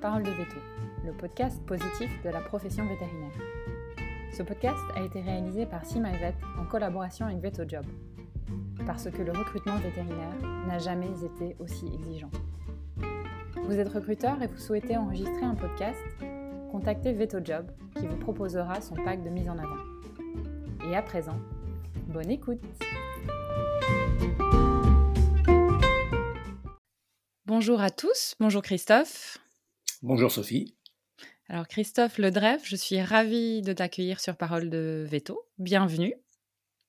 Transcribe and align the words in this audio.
Parole 0.00 0.22
de 0.22 0.30
Veto, 0.30 0.56
le 1.04 1.12
podcast 1.12 1.62
positif 1.66 2.10
de 2.24 2.30
la 2.30 2.40
profession 2.40 2.86
vétérinaire. 2.86 3.32
Ce 4.32 4.42
podcast 4.42 4.78
a 4.96 5.02
été 5.02 5.20
réalisé 5.20 5.66
par 5.66 5.84
SeaMyVet 5.84 6.34
en 6.58 6.64
collaboration 6.64 7.26
avec 7.26 7.40
VetoJob, 7.40 7.84
parce 8.86 9.10
que 9.10 9.20
le 9.20 9.32
recrutement 9.32 9.76
vétérinaire 9.76 10.32
n'a 10.66 10.78
jamais 10.78 11.10
été 11.22 11.54
aussi 11.58 11.86
exigeant. 11.94 12.30
Vous 13.62 13.78
êtes 13.78 13.90
recruteur 13.90 14.40
et 14.42 14.46
vous 14.46 14.56
souhaitez 14.56 14.96
enregistrer 14.96 15.42
un 15.42 15.54
podcast 15.54 16.00
Contactez 16.72 17.12
VetoJob 17.12 17.70
qui 17.96 18.06
vous 18.06 18.16
proposera 18.16 18.80
son 18.80 18.94
pack 18.94 19.22
de 19.22 19.28
mise 19.28 19.50
en 19.50 19.58
avant. 19.58 20.88
Et 20.88 20.96
à 20.96 21.02
présent, 21.02 21.36
bonne 22.06 22.30
écoute 22.30 22.62
Bonjour 27.44 27.82
à 27.82 27.90
tous, 27.90 28.34
bonjour 28.40 28.62
Christophe. 28.62 29.38
Bonjour 30.02 30.32
Sophie. 30.32 30.74
Alors 31.50 31.68
Christophe 31.68 32.16
Ledrève, 32.16 32.62
je 32.64 32.74
suis 32.74 33.02
ravie 33.02 33.60
de 33.60 33.74
t'accueillir 33.74 34.18
sur 34.18 34.34
Parole 34.34 34.70
de 34.70 35.04
Veto. 35.06 35.46
Bienvenue. 35.58 36.14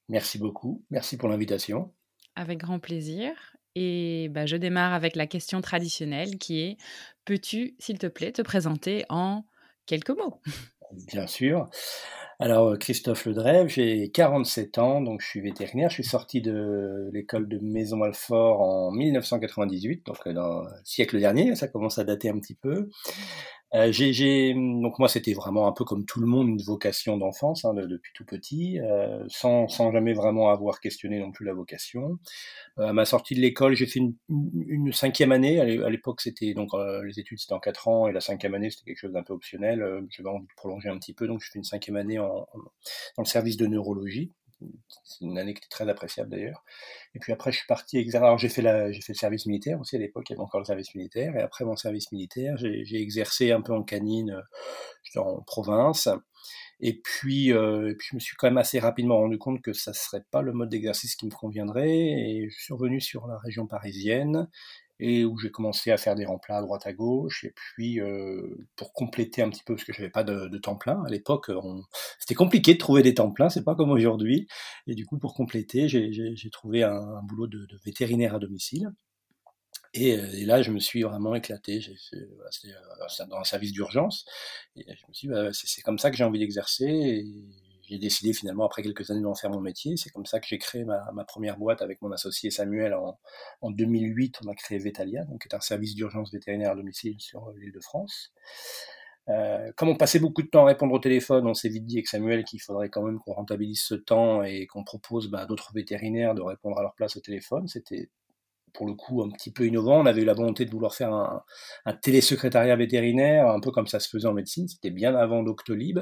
Merci 0.08 0.38
beaucoup, 0.38 0.86
merci 0.90 1.18
pour 1.18 1.28
l'invitation. 1.28 1.92
Avec 2.36 2.60
grand 2.60 2.80
plaisir. 2.80 3.34
Et 3.76 4.30
bah, 4.30 4.46
je 4.46 4.56
démarre 4.56 4.94
avec 4.94 5.18
la 5.18 5.28
question 5.28 5.60
traditionnelle 5.60 6.38
qui 6.38 6.62
est, 6.62 6.78
peux-tu, 7.26 7.76
s'il 7.80 8.00
te 8.00 8.08
plaît, 8.08 8.32
te 8.32 8.42
présenter 8.42 9.04
en 9.10 9.44
quelques 9.86 10.12
mots? 10.12 10.40
Bien 11.08 11.28
sûr. 11.28 11.70
Alors, 12.44 12.76
Christophe 12.80 13.28
Ledrève, 13.28 13.68
j'ai 13.68 14.10
47 14.10 14.80
ans, 14.80 15.00
donc 15.00 15.22
je 15.22 15.28
suis 15.28 15.42
vétérinaire. 15.42 15.92
Je 15.92 15.94
suis 15.94 16.04
sorti 16.04 16.42
de 16.42 17.08
l'école 17.14 17.48
de 17.48 17.60
Maison-Alfort 17.60 18.62
en 18.62 18.90
1998, 18.90 20.08
donc 20.08 20.18
euh, 20.26 20.34
dans 20.34 20.64
le 20.64 20.70
siècle 20.84 21.20
dernier, 21.20 21.56
ça 21.56 21.68
commence 21.68 22.00
à 22.00 22.04
dater 22.04 22.30
un 22.30 22.40
petit 22.40 22.56
peu. 22.56 22.90
Euh, 23.74 23.92
j'ai, 23.92 24.54
donc 24.54 25.00
moi, 25.00 25.08
c'était 25.08 25.34
vraiment 25.34 25.68
un 25.68 25.72
peu 25.72 25.86
comme 25.86 26.06
tout 26.06 26.20
le 26.20 26.28
monde, 26.28 26.50
une 26.50 26.62
vocation 26.62 27.18
d'enfance, 27.18 27.64
hein, 27.64 27.74
depuis 27.74 28.12
tout 28.14 28.26
petit, 28.26 28.80
euh, 28.82 29.24
sans, 29.30 29.68
sans 29.70 29.92
jamais 29.92 30.14
vraiment 30.14 30.50
avoir 30.50 30.80
questionné 30.82 31.20
non 31.20 31.32
plus 31.32 31.46
la 31.46 31.54
vocation. 31.54 32.20
Euh, 32.80 32.88
à 32.90 32.94
ma 32.94 33.06
sortie 33.06 33.36
de 33.36 33.42
l'école, 33.42 33.76
j'ai 33.76 33.86
fait 33.86 34.00
une, 34.00 34.16
une, 34.30 34.92
cinquième 34.94 35.32
année. 35.32 35.60
À 35.60 35.90
l'époque, 35.90 36.22
c'était 36.22 36.54
donc 36.54 36.74
euh, 36.74 37.04
les 37.04 37.20
études 37.20 37.40
c'était 37.40 37.54
en 37.54 37.60
quatre 37.60 37.88
ans 37.88 38.08
et 38.08 38.12
la 38.12 38.22
cinquième 38.22 38.56
année 38.56 38.70
c'était 38.70 38.86
quelque 38.86 39.00
chose 39.00 39.14
d'un 39.14 39.24
peu 39.24 39.34
optionnel. 39.34 39.82
Euh, 39.82 40.02
J'avais 40.10 40.30
envie 40.30 40.46
de 40.48 40.54
prolonger 40.56 40.90
un 40.90 40.98
petit 40.98 41.14
peu, 41.14 41.28
donc 41.28 41.42
je 41.42 41.50
fais 41.52 41.60
une 41.60 41.64
cinquième 41.66 41.98
année 41.98 42.20
en, 42.20 42.26
en, 42.26 42.48
dans 43.18 43.24
le 43.24 43.26
service 43.26 43.58
de 43.58 43.68
neurologie. 43.68 44.32
C'est 45.04 45.26
une 45.26 45.38
année 45.38 45.54
qui 45.54 45.60
était 45.60 45.70
très 45.70 45.88
appréciable 45.90 46.30
d'ailleurs. 46.30 46.64
Et 47.16 47.20
puis 47.20 47.34
après, 47.34 47.52
je 47.52 47.58
suis 47.58 47.68
parti. 47.68 48.10
Alors 48.16 48.38
j'ai 48.38 48.50
fait 48.50 48.62
le 48.62 49.14
service 49.14 49.46
militaire 49.46 49.80
aussi 49.80 49.96
à 49.96 50.00
l'époque. 50.00 50.30
Il 50.30 50.34
y 50.34 50.36
avait 50.36 50.44
encore 50.44 50.60
le 50.60 50.66
service 50.66 50.94
militaire. 50.96 51.36
Et 51.36 51.42
après 51.42 51.66
mon 51.66 51.76
service 51.76 52.12
militaire, 52.12 52.58
j'ai 52.58 53.02
exercé 53.02 53.52
un 53.52 53.62
peu 53.62 53.74
en 53.74 53.84
canine, 53.84 54.42
j'étais 55.04 55.20
en 55.20 55.42
province. 55.42 56.10
Et 56.82 57.00
puis, 57.00 57.54
euh, 57.54 57.92
et 57.92 57.96
puis, 57.96 58.08
je 58.10 58.16
me 58.16 58.20
suis 58.20 58.36
quand 58.36 58.48
même 58.48 58.58
assez 58.58 58.80
rapidement 58.80 59.18
rendu 59.18 59.38
compte 59.38 59.62
que 59.62 59.72
ça 59.72 59.94
serait 59.94 60.24
pas 60.32 60.42
le 60.42 60.52
mode 60.52 60.70
d'exercice 60.70 61.16
qui 61.16 61.28
me 61.28 61.32
conviendrait. 61.32 61.90
Et 61.90 62.50
je 62.50 62.60
suis 62.60 62.74
revenu 62.74 63.00
sur 63.00 63.28
la 63.28 63.38
région 63.38 63.68
parisienne 63.68 64.48
et 65.02 65.26
où 65.26 65.38
j'ai 65.40 65.50
commencé 65.50 65.92
à 65.92 65.98
faire 65.98 66.16
des 66.16 66.26
remplats 66.26 66.58
à 66.58 66.62
droite 66.62 66.86
à 66.86 66.94
gauche. 66.94 67.44
Et 67.44 67.54
puis, 67.56 68.00
euh, 68.00 68.56
pour 68.76 68.94
compléter 68.94 69.42
un 69.42 69.50
petit 69.50 69.64
peu, 69.64 69.76
parce 69.76 69.84
que 69.84 69.94
je 69.94 70.00
n'avais 70.00 70.12
pas 70.12 70.24
de, 70.24 70.48
de, 70.48 70.58
temps 70.60 70.76
plein 70.76 71.04
à 71.04 71.10
l'époque, 71.10 71.52
c'était 72.20 72.36
compliqué 72.36 72.74
de 72.74 72.78
trouver 72.78 73.02
des 73.02 73.16
temps 73.16 73.32
pleins, 73.32 73.50
c'est 73.50 73.64
pas 73.64 73.76
comme 73.76 73.90
aujourd'hui. 73.90 74.48
Et 74.86 74.94
du 74.94 75.06
coup, 75.06 75.18
pour 75.18 75.34
compléter, 75.34 75.90
j'ai 75.90 76.50
trouvé 76.52 76.84
un, 76.84 77.22
boulot 77.24 77.48
de, 77.48 77.68
vétérinaire 77.84 78.36
à 78.36 78.40
domicile. 78.40 78.92
Et, 79.94 80.12
et, 80.12 80.46
là, 80.46 80.62
je 80.62 80.72
me 80.72 80.80
suis 80.80 81.02
vraiment 81.02 81.36
éclaté. 81.36 81.82
C'était 81.82 82.76
dans 83.28 83.38
un 83.38 83.44
service 83.44 83.74
d'urgence. 83.74 84.26
Et 84.76 84.86
je 84.88 85.08
me 85.08 85.14
suis 85.14 85.28
dit, 85.28 85.34
bah, 85.34 85.50
c'est 85.52 85.82
comme 85.82 85.98
ça 85.98 86.12
que 86.12 86.18
j'ai 86.18 86.24
envie 86.24 86.40
d'exercer. 86.40 87.26
J'ai 87.92 88.00
décidé 88.00 88.32
finalement, 88.32 88.66
après 88.66 88.82
quelques 88.84 89.12
années, 89.12 89.22
d'en 89.22 89.36
faire 89.36 89.50
mon 89.50 89.60
métier. 89.60 89.98
C'est 89.98 90.10
comme 90.10 90.26
ça 90.26 90.40
que 90.40 90.48
j'ai 90.48 90.58
créé 90.58 90.86
ma, 90.86 91.26
première 91.28 91.58
boîte 91.58 91.82
avec 91.82 92.02
mon 92.02 92.12
associé 92.12 92.50
Samuel 92.50 92.94
en, 92.94 93.20
en 93.62 93.70
2008. 93.70 94.40
On 94.46 94.50
a 94.50 94.56
créé 94.56 94.80
Vetalia, 94.80 95.26
qui 95.26 95.48
est 95.50 95.56
un 95.56 95.60
service 95.60 95.94
d'urgence 95.94 96.32
vétérinaire 96.32 96.72
à 96.72 96.76
domicile 96.76 97.20
sur 97.20 97.52
l'île 97.58 97.74
de 97.74 97.82
France. 97.82 98.32
Euh, 99.30 99.72
comme 99.76 99.90
on 99.90 99.96
passait 99.96 100.20
beaucoup 100.20 100.42
de 100.42 100.48
temps 100.48 100.64
à 100.64 100.68
répondre 100.68 100.94
au 100.94 101.00
téléphone, 101.00 101.46
on 101.48 101.54
s'est 101.54 101.70
vite 101.70 101.86
dit 101.86 101.98
avec 101.98 102.08
Samuel 102.08 102.44
qu'il 102.44 102.62
faudrait 102.62 102.90
quand 102.90 103.04
même 103.04 103.20
qu'on 103.20 103.34
rentabilise 103.34 103.82
ce 103.82 103.96
temps 103.96 104.42
et 104.42 104.68
qu'on 104.68 104.84
propose 104.84 105.30
bah, 105.30 105.42
à 105.42 105.46
d'autres 105.46 105.74
vétérinaires 105.74 106.34
de 106.34 106.42
répondre 106.42 106.80
à 106.80 106.82
leur 106.82 106.96
place 106.96 107.18
au 107.18 107.20
téléphone. 107.20 107.68
C'était 107.68 108.10
pour 108.74 108.88
le 108.88 108.94
coup 108.94 109.22
un 109.22 109.30
petit 109.30 109.52
peu 109.52 109.68
innovant. 109.68 110.02
On 110.02 110.06
avait 110.06 110.22
eu 110.22 110.26
la 110.26 110.34
volonté 110.34 110.66
de 110.66 110.72
vouloir 110.72 110.96
faire 110.96 111.14
un, 111.14 111.44
un 111.86 112.76
vétérinaire, 112.76 113.48
un 113.48 113.60
peu 113.60 113.72
comme 113.72 113.88
ça 113.88 114.00
se 114.00 114.10
faisait 114.10 114.28
en 114.28 114.34
médecine. 114.34 114.68
C'était 114.68 114.92
bien 114.92 115.14
avant 115.16 115.44
Doctolib. 115.44 116.00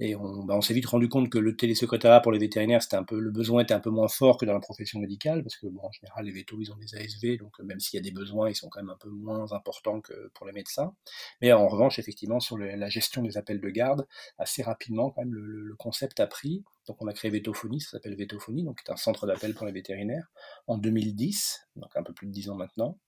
Et 0.00 0.16
on, 0.16 0.44
bah 0.44 0.54
on 0.56 0.62
s'est 0.62 0.72
vite 0.74 0.86
rendu 0.86 1.08
compte 1.08 1.28
que 1.28 1.38
le 1.38 1.56
télésecrétariat 1.56 2.20
pour 2.20 2.32
les 2.32 2.38
vétérinaires, 2.38 2.82
c'était 2.82 2.96
un 2.96 3.04
peu, 3.04 3.20
le 3.20 3.30
besoin 3.30 3.62
était 3.62 3.74
un 3.74 3.80
peu 3.80 3.90
moins 3.90 4.08
fort 4.08 4.38
que 4.38 4.46
dans 4.46 4.54
la 4.54 4.60
profession 4.60 4.98
médicale, 4.98 5.42
parce 5.42 5.56
que 5.56 5.66
bon, 5.66 5.82
en 5.82 5.92
général, 5.92 6.24
les 6.24 6.32
vétos, 6.32 6.56
ils 6.58 6.72
ont 6.72 6.76
des 6.76 6.94
ASV, 6.94 7.36
donc 7.38 7.58
même 7.60 7.80
s'il 7.80 7.98
y 7.98 8.00
a 8.00 8.02
des 8.02 8.10
besoins, 8.10 8.48
ils 8.48 8.54
sont 8.56 8.68
quand 8.70 8.80
même 8.80 8.90
un 8.90 8.96
peu 8.98 9.10
moins 9.10 9.52
importants 9.52 10.00
que 10.00 10.30
pour 10.34 10.46
les 10.46 10.52
médecins. 10.52 10.94
Mais 11.42 11.52
en 11.52 11.68
revanche, 11.68 11.98
effectivement, 11.98 12.40
sur 12.40 12.56
la 12.56 12.88
gestion 12.88 13.22
des 13.22 13.36
appels 13.36 13.60
de 13.60 13.68
garde, 13.68 14.06
assez 14.38 14.62
rapidement, 14.62 15.10
quand 15.10 15.20
même, 15.20 15.34
le, 15.34 15.44
le 15.44 15.76
concept 15.76 16.18
a 16.20 16.26
pris. 16.26 16.64
Donc 16.86 16.96
on 17.02 17.06
a 17.06 17.12
créé 17.12 17.30
Vétophonie, 17.30 17.80
ça 17.80 17.90
s'appelle 17.90 18.16
Vétophonie, 18.16 18.64
donc 18.64 18.80
c'est 18.84 18.90
un 18.90 18.96
centre 18.96 19.26
d'appel 19.26 19.54
pour 19.54 19.66
les 19.66 19.72
vétérinaires, 19.72 20.32
en 20.66 20.78
2010, 20.78 21.68
donc 21.76 21.94
un 21.94 22.02
peu 22.02 22.14
plus 22.14 22.26
de 22.26 22.32
10 22.32 22.48
ans 22.50 22.56
maintenant. 22.56 22.98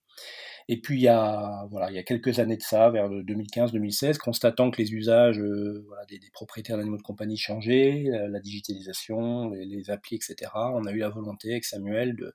Et 0.67 0.79
puis 0.79 0.97
il 0.97 1.01
y 1.01 1.07
a 1.07 1.65
voilà, 1.69 1.91
il 1.91 1.95
y 1.95 1.99
a 1.99 2.03
quelques 2.03 2.39
années 2.39 2.57
de 2.57 2.61
ça, 2.61 2.89
vers 2.89 3.09
2015-2016, 3.09 4.17
constatant 4.17 4.71
que 4.71 4.81
les 4.81 4.93
usages 4.93 5.39
euh, 5.39 5.85
des, 6.09 6.19
propriétaires 6.31 6.77
d'animaux 6.77 6.97
de 6.97 7.03
compagnie 7.03 7.37
changeaient, 7.37 8.05
la, 8.07 8.39
digitalisation, 8.39 9.49
les, 9.49 9.89
applis, 9.89 10.15
etc. 10.15 10.51
On 10.55 10.85
a 10.85 10.91
eu 10.91 10.99
la 10.99 11.09
volonté 11.09 11.51
avec 11.51 11.65
Samuel 11.65 12.15
de, 12.15 12.33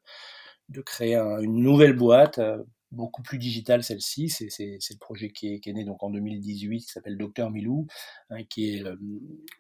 de 0.69 0.81
créer 0.83 1.15
un, 1.17 1.39
une 1.41 1.63
nouvelle 1.63 1.95
boîte, 1.95 2.39
euh, 2.39 2.63
beaucoup 2.91 3.23
plus 3.23 3.39
digitale 3.39 3.83
celle-ci. 3.83 4.29
C'est, 4.29 4.49
le 4.61 4.99
projet 4.99 5.31
qui 5.31 5.55
est, 5.55 5.61
qui 5.61 5.71
est, 5.71 5.73
né 5.73 5.85
donc 5.85 6.03
en 6.03 6.11
2018, 6.11 6.81
qui 6.81 6.93
s'appelle 6.93 7.17
Docteur 7.17 7.51
Milou, 7.51 7.87
hein, 8.31 8.45
qui 8.45 8.77
est, 8.77 8.85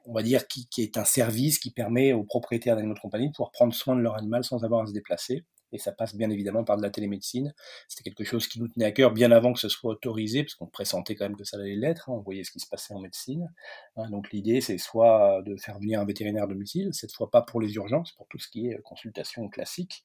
on 0.04 0.12
va 0.12 0.22
dire, 0.22 0.46
qui, 0.46 0.68
qui, 0.68 0.82
est 0.82 0.98
un 0.98 1.04
service 1.04 1.58
qui 1.58 1.70
permet 1.70 2.12
aux 2.12 2.24
propriétaires 2.24 2.76
d'animaux 2.76 2.94
de 2.94 3.00
compagnie 3.00 3.28
de 3.28 3.32
pouvoir 3.32 3.50
prendre 3.50 3.74
soin 3.74 3.96
de 3.96 4.00
leur 4.00 4.16
animal 4.16 4.44
sans 4.44 4.64
avoir 4.64 4.82
à 4.82 4.86
se 4.86 4.92
déplacer 4.92 5.44
et 5.72 5.78
ça 5.78 5.92
passe 5.92 6.14
bien 6.14 6.30
évidemment 6.30 6.64
par 6.64 6.76
de 6.76 6.82
la 6.82 6.90
télémédecine. 6.90 7.54
C'était 7.88 8.10
quelque 8.10 8.24
chose 8.24 8.46
qui 8.46 8.60
nous 8.60 8.68
tenait 8.68 8.86
à 8.86 8.92
cœur 8.92 9.12
bien 9.12 9.30
avant 9.32 9.52
que 9.52 9.60
ce 9.60 9.68
soit 9.68 9.92
autorisé, 9.92 10.42
parce 10.44 10.54
qu'on 10.54 10.66
pressentait 10.66 11.14
quand 11.14 11.26
même 11.26 11.36
que 11.36 11.44
ça 11.44 11.56
allait 11.56 11.76
l'être, 11.76 12.10
hein, 12.10 12.14
on 12.14 12.20
voyait 12.20 12.44
ce 12.44 12.50
qui 12.50 12.60
se 12.60 12.68
passait 12.68 12.94
en 12.94 13.00
médecine. 13.00 13.52
Hein, 13.96 14.10
donc 14.10 14.30
l'idée, 14.32 14.60
c'est 14.60 14.78
soit 14.78 15.42
de 15.42 15.56
faire 15.56 15.78
venir 15.78 16.00
un 16.00 16.04
vétérinaire 16.04 16.48
domicile, 16.48 16.90
cette 16.92 17.12
fois 17.12 17.30
pas 17.30 17.42
pour 17.42 17.60
les 17.60 17.74
urgences, 17.74 18.12
pour 18.12 18.26
tout 18.28 18.38
ce 18.38 18.48
qui 18.48 18.68
est 18.68 18.80
consultation 18.82 19.48
classique, 19.48 20.04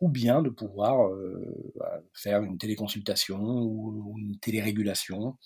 ou 0.00 0.08
bien 0.08 0.42
de 0.42 0.50
pouvoir 0.50 1.08
euh, 1.08 1.74
faire 2.14 2.42
une 2.42 2.58
téléconsultation 2.58 3.40
ou 3.40 4.14
une 4.18 4.38
télérégulation, 4.38 5.36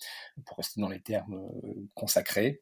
pour 0.45 0.57
rester 0.57 0.81
dans 0.81 0.89
les 0.89 1.01
termes 1.01 1.35
euh, 1.35 1.89
consacrés, 1.95 2.61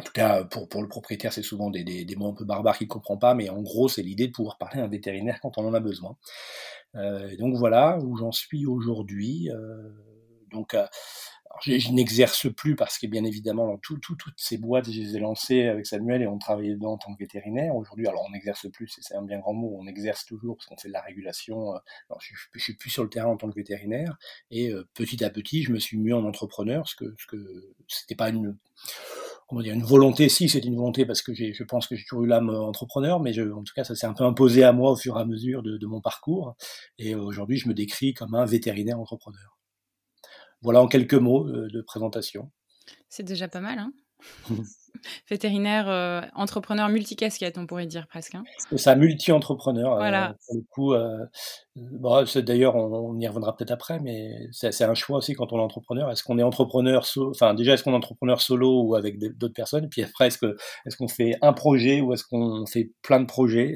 en 0.00 0.04
tout 0.04 0.12
cas, 0.12 0.44
pour, 0.44 0.68
pour 0.68 0.82
le 0.82 0.88
propriétaire, 0.88 1.32
c'est 1.32 1.42
souvent 1.42 1.70
des, 1.70 1.82
des, 1.82 2.04
des, 2.04 2.16
mots 2.16 2.28
un 2.28 2.34
peu 2.34 2.44
barbares 2.44 2.78
qu'il 2.78 2.86
ne 2.86 2.92
comprend 2.92 3.16
pas, 3.16 3.34
mais 3.34 3.48
en 3.48 3.60
gros, 3.62 3.88
c'est 3.88 4.02
l'idée 4.02 4.28
de 4.28 4.32
pouvoir 4.32 4.56
parler 4.56 4.80
à 4.80 4.84
un 4.84 4.88
vétérinaire 4.88 5.40
quand 5.40 5.58
on 5.58 5.66
en 5.66 5.74
a 5.74 5.80
besoin. 5.80 6.16
Euh, 6.94 7.36
donc 7.36 7.56
voilà 7.56 7.98
où 7.98 8.16
j'en 8.16 8.30
suis 8.30 8.64
aujourd'hui. 8.64 9.50
Euh, 9.50 9.90
donc, 10.52 10.74
euh, 10.74 10.86
je, 11.62 11.76
je 11.78 11.90
n'exerce 11.90 12.46
plus 12.54 12.76
parce 12.76 12.98
que 12.98 13.08
bien 13.08 13.24
évidemment, 13.24 13.66
dans 13.66 13.78
tout, 13.78 13.98
tout, 13.98 14.14
toutes 14.14 14.38
ces 14.38 14.56
boîtes, 14.56 14.88
je 14.88 15.00
les 15.00 15.16
ai 15.16 15.18
lancées 15.18 15.66
avec 15.66 15.84
Samuel 15.84 16.22
et 16.22 16.28
on 16.28 16.38
travaillait 16.38 16.74
dedans 16.74 16.92
en 16.92 16.98
tant 16.98 17.12
que 17.12 17.18
vétérinaire. 17.18 17.74
Aujourd'hui, 17.74 18.06
alors 18.06 18.24
on 18.24 18.30
n'exerce 18.30 18.70
plus, 18.70 18.88
c'est 19.00 19.16
un 19.16 19.22
bien 19.22 19.40
grand 19.40 19.54
mot, 19.54 19.76
on 19.80 19.86
exerce 19.88 20.24
toujours 20.24 20.56
parce 20.56 20.66
qu'on 20.66 20.76
fait 20.76 20.88
de 20.88 20.92
la 20.92 21.02
régulation. 21.02 21.72
Alors, 22.08 22.20
je, 22.20 22.34
je 22.54 22.62
suis 22.62 22.74
plus 22.74 22.90
sur 22.90 23.02
le 23.02 23.10
terrain 23.10 23.30
en 23.30 23.36
tant 23.36 23.48
que 23.50 23.56
vétérinaire 23.56 24.16
et 24.52 24.70
euh, 24.70 24.86
petit 24.94 25.24
à 25.24 25.30
petit, 25.30 25.64
je 25.64 25.72
me 25.72 25.80
suis 25.80 25.98
mis 25.98 26.12
en 26.12 26.24
entrepreneur, 26.24 26.86
ce 26.88 26.94
que, 26.94 27.16
ce 27.18 27.26
que 27.26 27.74
c'était 27.88 28.14
pas 28.14 28.28
une 28.28 28.56
comment 29.48 29.62
dire, 29.62 29.74
une 29.74 29.82
volonté, 29.82 30.28
si 30.28 30.48
c'est 30.48 30.64
une 30.64 30.76
volonté 30.76 31.06
parce 31.06 31.22
que 31.22 31.32
je 31.34 31.64
pense 31.64 31.86
que 31.86 31.96
j'ai 31.96 32.04
toujours 32.04 32.24
eu 32.24 32.28
l'âme 32.28 32.50
entrepreneur, 32.50 33.18
mais 33.18 33.32
je, 33.32 33.42
en 33.42 33.64
tout 33.64 33.72
cas 33.74 33.82
ça 33.82 33.94
s'est 33.96 34.06
un 34.06 34.12
peu 34.12 34.24
imposé 34.24 34.62
à 34.62 34.72
moi 34.72 34.92
au 34.92 34.96
fur 34.96 35.16
et 35.16 35.20
à 35.20 35.24
mesure 35.24 35.62
de, 35.62 35.78
de 35.78 35.86
mon 35.86 36.00
parcours. 36.00 36.54
Et 36.98 37.14
aujourd'hui 37.14 37.56
je 37.56 37.68
me 37.68 37.74
décris 37.74 38.14
comme 38.14 38.34
un 38.34 38.44
vétérinaire 38.44 39.00
entrepreneur. 39.00 39.58
Voilà 40.60 40.82
en 40.82 40.88
quelques 40.88 41.14
mots 41.14 41.48
euh, 41.48 41.68
de 41.72 41.80
présentation. 41.80 42.50
C'est 43.08 43.22
déjà 43.22 43.48
pas 43.48 43.60
mal, 43.60 43.78
hein 43.78 43.92
Vétérinaire, 45.30 45.88
euh, 45.88 46.20
entrepreneur 46.34 46.88
multicasquette, 46.88 47.58
on 47.58 47.66
pourrait 47.66 47.86
dire 47.86 48.06
presque. 48.08 48.34
Hein. 48.34 48.44
C'est 48.70 48.78
ça, 48.78 48.96
multi-entrepreneur. 48.96 49.96
Voilà. 49.96 50.34
pour 50.46 50.56
le 50.56 50.62
coup, 50.68 50.94
bon, 51.76 52.24
d'ailleurs, 52.36 52.76
on, 52.76 53.10
on, 53.10 53.18
y 53.18 53.26
reviendra 53.26 53.56
peut-être 53.56 53.70
après, 53.70 54.00
mais 54.00 54.48
c'est 54.52 54.82
un 54.82 54.94
choix 54.94 55.18
aussi 55.18 55.34
quand 55.34 55.52
on 55.52 55.58
est 55.58 55.62
entrepreneur. 55.62 56.10
Est-ce 56.10 56.22
qu'on 56.22 56.38
est 56.38 56.42
entrepreneur, 56.42 57.06
so 57.06 57.30
enfin 57.30 57.54
déjà, 57.54 57.74
est-ce 57.74 57.84
qu'on 57.84 57.92
est 57.92 57.96
entrepreneur 57.96 58.40
solo 58.40 58.82
ou 58.82 58.94
avec 58.94 59.18
d'autres 59.18 59.54
personnes? 59.54 59.84
Et 59.84 59.88
puis 59.88 60.02
après, 60.02 60.28
est-ce 60.28 60.38
qu'on 60.38 60.48
est 60.48 60.96
qu'on 60.96 61.08
fait 61.08 61.36
un 61.42 61.52
projet 61.52 62.00
ou 62.00 62.12
est-ce 62.12 62.24
qu'on 62.24 62.66
fait 62.66 62.90
plein 63.02 63.20
de 63.20 63.26
projets 63.26 63.74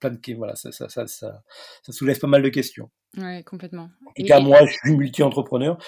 plein 0.00 0.10
de, 0.10 0.36
Voilà, 0.36 0.54
ça, 0.56 0.72
ça, 0.72 0.88
ça, 0.88 1.06
ça, 1.06 1.42
soulève 1.88 2.18
pas 2.18 2.26
mal 2.26 2.42
de 2.42 2.48
questions. 2.48 2.90
Oui, 3.16 3.44
complètement. 3.44 3.90
En 4.06 4.12
tout 4.16 4.24
cas, 4.26 4.40
moi, 4.40 4.66
je 4.66 4.72
suis 4.72 4.96
multi-entrepreneur, 4.96 5.78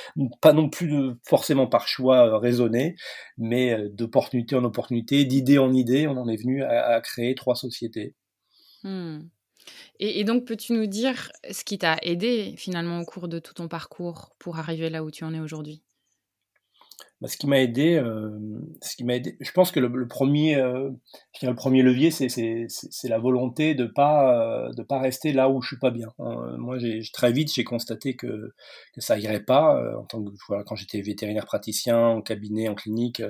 pas 0.41 0.53
non 0.53 0.69
plus 0.69 1.13
forcément 1.25 1.67
par 1.67 1.89
choix 1.89 2.39
raisonné, 2.39 2.95
mais 3.37 3.89
d'opportunité 3.91 4.55
en 4.57 4.65
opportunité, 4.65 5.25
d'idée 5.25 5.59
en 5.59 5.73
idée, 5.73 6.07
on 6.07 6.17
en 6.17 6.29
est 6.29 6.37
venu 6.37 6.63
à, 6.63 7.01
créer 7.01 7.35
trois 7.35 7.55
sociétés. 7.55 8.15
Mmh. 8.85 9.21
Et, 9.99 10.25
donc, 10.25 10.45
peux-tu 10.45 10.73
nous 10.73 10.87
dire 10.87 11.31
ce 11.51 11.65
qui 11.65 11.79
t'a 11.79 11.97
aidé 12.03 12.55
finalement 12.57 13.01
au 13.01 13.05
cours 13.05 13.29
de 13.29 13.39
tout 13.39 13.55
ton 13.55 13.69
parcours 13.69 14.31
pour 14.39 14.59
arriver 14.59 14.91
là 14.91 15.03
où 15.03 15.11
tu 15.11 15.25
en 15.25 15.35
es 15.35 15.41
aujourd'hui? 15.41 15.83
Bah, 17.23 17.29
ce 17.29 17.39
qui 17.39 17.47
m'a 17.47 17.61
aidé, 17.61 17.97
euh, 17.97 18.39
ce 18.83 18.95
qui 18.95 19.05
m'a 19.05 19.17
aidé, 19.17 19.39
je 19.41 19.51
pense 19.53 19.71
que 19.71 19.81
le, 19.81 20.07
premier, 20.07 20.57
euh, 20.57 20.91
le 21.43 21.55
premier 21.55 21.83
levier, 21.83 22.11
c'est 22.11 23.09
la 23.09 23.19
volonté 23.19 23.75
de 23.75 23.87
pas 23.87 24.67
euh, 24.67 24.73
de 24.75 24.83
pas 24.83 24.99
rester 24.99 25.33
là 25.33 25.49
où 25.49 25.63
je 25.63 25.69
suis 25.69 25.79
pas 25.79 25.91
bien. 25.91 26.13
moi, 26.19 26.79
j'ai 26.79 27.01
très 27.15 27.33
vite, 27.33 27.53
j'ai 27.53 27.65
constaté 27.65 28.17
que, 28.17 28.53
que 28.95 29.01
ça 29.01 29.19
irait 29.19 29.45
pas. 29.45 29.97
en 29.99 30.05
tant 30.05 30.23
que 30.23 30.31
voilà, 30.49 30.65
quand 30.65 30.77
j'étais 30.77 31.01
vétérinaire 31.01 31.47
praticien 31.47 31.99
en 31.99 32.21
cabinet, 32.21 32.69
en 32.69 32.75
clinique, 32.75 33.23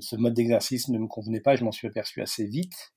ce 0.00 0.16
mode 0.16 0.34
d'exercice 0.34 0.88
ne 0.88 0.98
me 0.98 1.06
convenait 1.06 1.40
pas. 1.40 1.56
Je 1.56 1.64
m'en 1.64 1.72
suis 1.72 1.88
aperçu 1.88 2.20
assez 2.20 2.44
vite. 2.44 2.92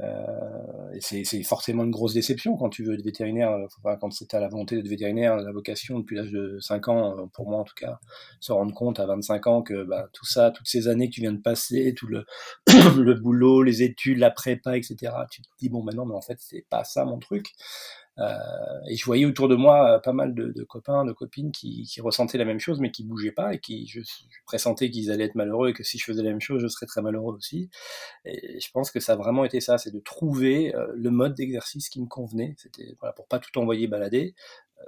Euh, 0.00 0.92
et 0.92 1.00
c'est 1.00 1.42
forcément 1.42 1.84
une 1.84 1.90
grosse 1.90 2.12
déception 2.12 2.56
quand 2.56 2.68
tu 2.68 2.84
veux 2.84 2.94
être 2.94 3.04
vétérinaire, 3.04 3.52
euh, 3.52 3.96
quand 3.98 4.10
c'est 4.10 4.34
à 4.34 4.40
la 4.40 4.48
volonté 4.48 4.76
d'être 4.76 4.88
vétérinaire, 4.88 5.36
la 5.36 5.52
vocation 5.52 5.98
depuis 5.98 6.16
l'âge 6.16 6.30
de 6.30 6.58
5 6.60 6.88
ans, 6.88 7.18
euh, 7.18 7.26
pour 7.32 7.48
moi 7.48 7.60
en 7.60 7.64
tout 7.64 7.74
cas, 7.74 7.98
se 8.40 8.52
rendre 8.52 8.74
compte 8.74 9.00
à 9.00 9.06
25 9.06 9.46
ans 9.46 9.62
que 9.62 9.84
bah, 9.84 10.08
tout 10.12 10.26
ça, 10.26 10.50
toutes 10.50 10.68
ces 10.68 10.88
années 10.88 11.08
que 11.08 11.14
tu 11.14 11.22
viens 11.22 11.32
de 11.32 11.40
passer, 11.40 11.94
tout 11.96 12.06
le, 12.08 12.26
le 12.96 13.14
boulot, 13.14 13.62
les 13.62 13.82
études, 13.82 14.18
la 14.18 14.30
prépa, 14.30 14.76
etc., 14.76 15.12
tu 15.30 15.42
te 15.42 15.48
dis 15.58 15.70
bon 15.70 15.82
maintenant, 15.82 16.04
mais 16.04 16.14
en 16.14 16.22
fait 16.22 16.36
c'est 16.40 16.66
pas 16.68 16.84
ça 16.84 17.04
mon 17.04 17.18
truc. 17.18 17.52
Euh, 18.18 18.38
et 18.88 18.96
je 18.96 19.04
voyais 19.04 19.26
autour 19.26 19.48
de 19.48 19.56
moi 19.56 19.96
euh, 19.96 19.98
pas 19.98 20.12
mal 20.12 20.34
de, 20.34 20.52
de 20.52 20.64
copains, 20.64 21.04
de 21.04 21.12
copines 21.12 21.52
qui, 21.52 21.82
qui, 21.82 22.00
ressentaient 22.00 22.38
la 22.38 22.46
même 22.46 22.60
chose, 22.60 22.80
mais 22.80 22.90
qui 22.90 23.04
bougeaient 23.04 23.32
pas 23.32 23.54
et 23.54 23.58
qui 23.58 23.86
je, 23.86 24.00
je 24.00 24.38
pressentais 24.46 24.90
qu'ils 24.90 25.10
allaient 25.10 25.24
être 25.24 25.34
malheureux 25.34 25.70
et 25.70 25.72
que 25.74 25.82
si 25.82 25.98
je 25.98 26.04
faisais 26.04 26.22
la 26.22 26.30
même 26.30 26.40
chose, 26.40 26.62
je 26.62 26.68
serais 26.68 26.86
très 26.86 27.02
malheureux 27.02 27.34
aussi. 27.34 27.70
Et 28.24 28.58
je 28.60 28.70
pense 28.70 28.90
que 28.90 29.00
ça 29.00 29.12
a 29.12 29.16
vraiment 29.16 29.44
été 29.44 29.60
ça, 29.60 29.78
c'est 29.78 29.90
de 29.90 30.00
trouver 30.00 30.74
euh, 30.74 30.86
le 30.94 31.10
mode 31.10 31.34
d'exercice 31.34 31.88
qui 31.88 32.00
me 32.00 32.06
convenait. 32.06 32.54
C'était 32.58 32.96
voilà, 33.00 33.12
pour 33.12 33.26
pas 33.28 33.38
tout 33.38 33.56
envoyer 33.58 33.86
balader. 33.86 34.34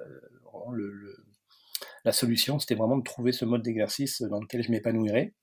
Euh, 0.00 0.20
le, 0.72 0.90
le, 0.90 1.16
la 2.04 2.12
solution, 2.12 2.58
c'était 2.58 2.74
vraiment 2.74 2.98
de 2.98 3.04
trouver 3.04 3.32
ce 3.32 3.44
mode 3.44 3.62
d'exercice 3.62 4.22
dans 4.22 4.40
lequel 4.40 4.62
je 4.62 4.70
m'épanouirais. 4.70 5.34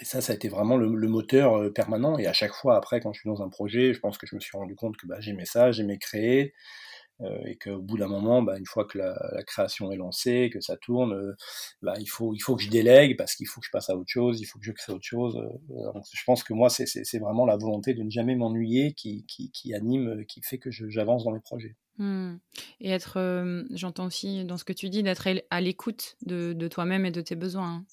Et 0.00 0.04
ça, 0.04 0.20
ça 0.20 0.32
a 0.32 0.36
été 0.36 0.48
vraiment 0.48 0.76
le, 0.76 0.88
moteur 1.08 1.72
permanent. 1.72 2.18
Et 2.18 2.26
à 2.26 2.32
chaque 2.32 2.52
fois, 2.52 2.76
après, 2.76 3.00
quand 3.00 3.12
je 3.12 3.20
suis 3.20 3.28
dans 3.28 3.42
un 3.42 3.48
projet, 3.48 3.94
je 3.94 4.00
pense 4.00 4.18
que 4.18 4.26
je 4.26 4.34
me 4.34 4.40
suis 4.40 4.56
rendu 4.56 4.74
compte 4.74 4.96
que 4.96 5.06
bah, 5.06 5.20
j'aimais 5.20 5.44
ça, 5.44 5.70
j'aimais 5.70 5.98
créer, 5.98 6.52
euh, 7.20 7.38
et 7.44 7.56
qu'au 7.56 7.80
bout 7.80 7.96
d'un 7.96 8.08
moment, 8.08 8.42
bah, 8.42 8.58
une 8.58 8.66
fois 8.66 8.84
que 8.84 8.98
la, 8.98 9.14
création 9.46 9.92
est 9.92 9.96
lancée, 9.96 10.50
que 10.52 10.60
ça 10.60 10.76
tourne, 10.76 11.12
euh, 11.12 11.36
bah, 11.80 11.94
il, 11.98 12.06
faut, 12.06 12.34
il 12.34 12.40
faut 12.40 12.56
que 12.56 12.62
je 12.62 12.70
délègue 12.70 13.16
parce 13.16 13.36
qu'il 13.36 13.46
faut 13.46 13.60
que 13.60 13.66
je 13.66 13.70
passe 13.70 13.88
à 13.88 13.96
autre 13.96 14.10
chose, 14.10 14.40
il 14.40 14.46
faut 14.46 14.58
que 14.58 14.64
je 14.64 14.72
crée 14.72 14.92
autre 14.92 15.04
chose. 15.04 15.36
Euh, 15.36 15.92
donc, 15.92 16.04
je 16.12 16.24
pense 16.24 16.42
que 16.42 16.52
moi, 16.52 16.68
c'est 16.70 17.18
vraiment 17.18 17.46
la 17.46 17.56
volonté 17.56 17.94
de 17.94 18.02
ne 18.02 18.10
jamais 18.10 18.34
m'ennuyer 18.34 18.94
qui, 18.94 19.24
anime, 19.74 20.24
qui 20.26 20.42
fait 20.42 20.58
que 20.58 20.70
j'avance 20.70 21.24
dans 21.24 21.32
mes 21.32 21.40
projets. 21.40 21.76
Mmh. 21.98 22.34
Et 22.80 22.90
être, 22.90 23.64
j'entends 23.70 24.06
aussi 24.06 24.44
dans 24.44 24.56
ce 24.56 24.64
que 24.64 24.72
tu 24.72 24.88
dis, 24.88 25.04
d'être 25.04 25.28
à 25.50 25.60
l'écoute 25.60 26.16
de, 26.26 26.52
de 26.52 26.68
toi-même 26.68 27.06
et 27.06 27.12
de 27.12 27.20
tes 27.20 27.36
besoins. 27.36 27.76
Hein. 27.76 27.84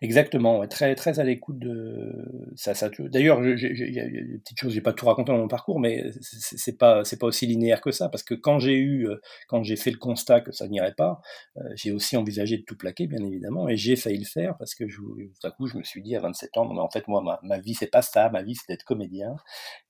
Exactement, 0.00 0.66
très 0.66 0.94
très 0.94 1.18
à 1.20 1.24
l'écoute 1.24 1.58
de 1.58 2.12
ça. 2.56 2.72
D'ailleurs, 2.98 3.42
il 3.44 3.94
y 3.94 4.00
a 4.00 4.04
des 4.08 4.38
petites 4.38 4.58
choses, 4.58 4.72
j'ai 4.72 4.80
pas 4.80 4.92
tout 4.92 5.06
raconté 5.06 5.32
dans 5.32 5.38
mon 5.38 5.48
parcours, 5.48 5.80
mais 5.80 6.04
c'est 6.20 6.76
pas 6.78 7.04
c'est 7.04 7.18
pas 7.18 7.26
aussi 7.26 7.46
linéaire 7.46 7.80
que 7.80 7.90
ça, 7.90 8.08
parce 8.08 8.22
que 8.22 8.34
quand 8.34 8.58
j'ai 8.58 8.74
eu, 8.76 9.08
euh, 9.08 9.16
quand 9.48 9.62
j'ai 9.62 9.76
fait 9.76 9.90
le 9.90 9.96
constat 9.98 10.40
que 10.40 10.52
ça 10.52 10.68
n'irait 10.68 10.94
pas, 10.94 11.20
euh, 11.56 11.62
j'ai 11.74 11.92
aussi 11.92 12.16
envisagé 12.16 12.58
de 12.58 12.62
tout 12.62 12.76
plaquer, 12.76 13.06
bien 13.06 13.22
évidemment, 13.24 13.68
et 13.68 13.76
j'ai 13.76 13.96
failli 13.96 14.18
le 14.18 14.24
faire 14.24 14.56
parce 14.58 14.74
que 14.74 14.84
tout 14.84 15.46
à 15.46 15.50
coup, 15.50 15.66
je 15.66 15.78
me 15.78 15.82
suis 15.82 16.02
dit 16.02 16.16
à 16.16 16.20
27 16.20 16.56
ans, 16.58 16.68
en 16.76 16.90
fait, 16.90 17.06
moi, 17.08 17.22
ma, 17.22 17.38
ma 17.42 17.58
vie 17.58 17.74
c'est 17.74 17.86
pas 17.90 18.02
ça, 18.02 18.28
ma 18.30 18.42
vie 18.42 18.54
c'est 18.54 18.68
d'être 18.68 18.84
comédien, 18.84 19.36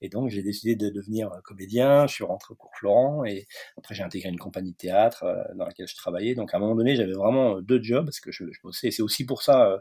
et 0.01 0.09
donc 0.09 0.29
j'ai 0.31 0.43
décidé 0.43 0.77
de 0.77 0.89
devenir 0.91 1.31
comédien. 1.45 2.07
Je 2.07 2.15
suis 2.15 2.25
rentré 2.25 2.53
au 2.53 2.57
cours 2.57 2.71
Florent, 2.77 3.25
et 3.25 3.47
après 3.79 3.95
j'ai 3.95 4.03
intégré 4.03 4.29
une 4.29 4.39
compagnie 4.39 4.73
de 4.73 4.77
théâtre 4.77 5.25
euh, 5.25 5.43
dans 5.57 5.65
laquelle 5.67 5.89
je 5.89 5.97
travaillais. 5.97 6.35
Donc 6.35 6.55
à 6.55 6.57
un 6.59 6.61
moment 6.61 6.75
donné, 6.77 6.97
j'avais 6.97 7.13
vraiment 7.13 7.61
deux 7.61 7.83
jobs 7.83 8.05
parce 8.05 8.21
que 8.21 8.33
je, 8.33 8.45
je 8.53 8.61
bossais. 8.63 8.91
C'est 8.91 9.03
aussi 9.03 9.25
pour 9.27 9.43
ça 9.43 9.72
euh, 9.73 9.79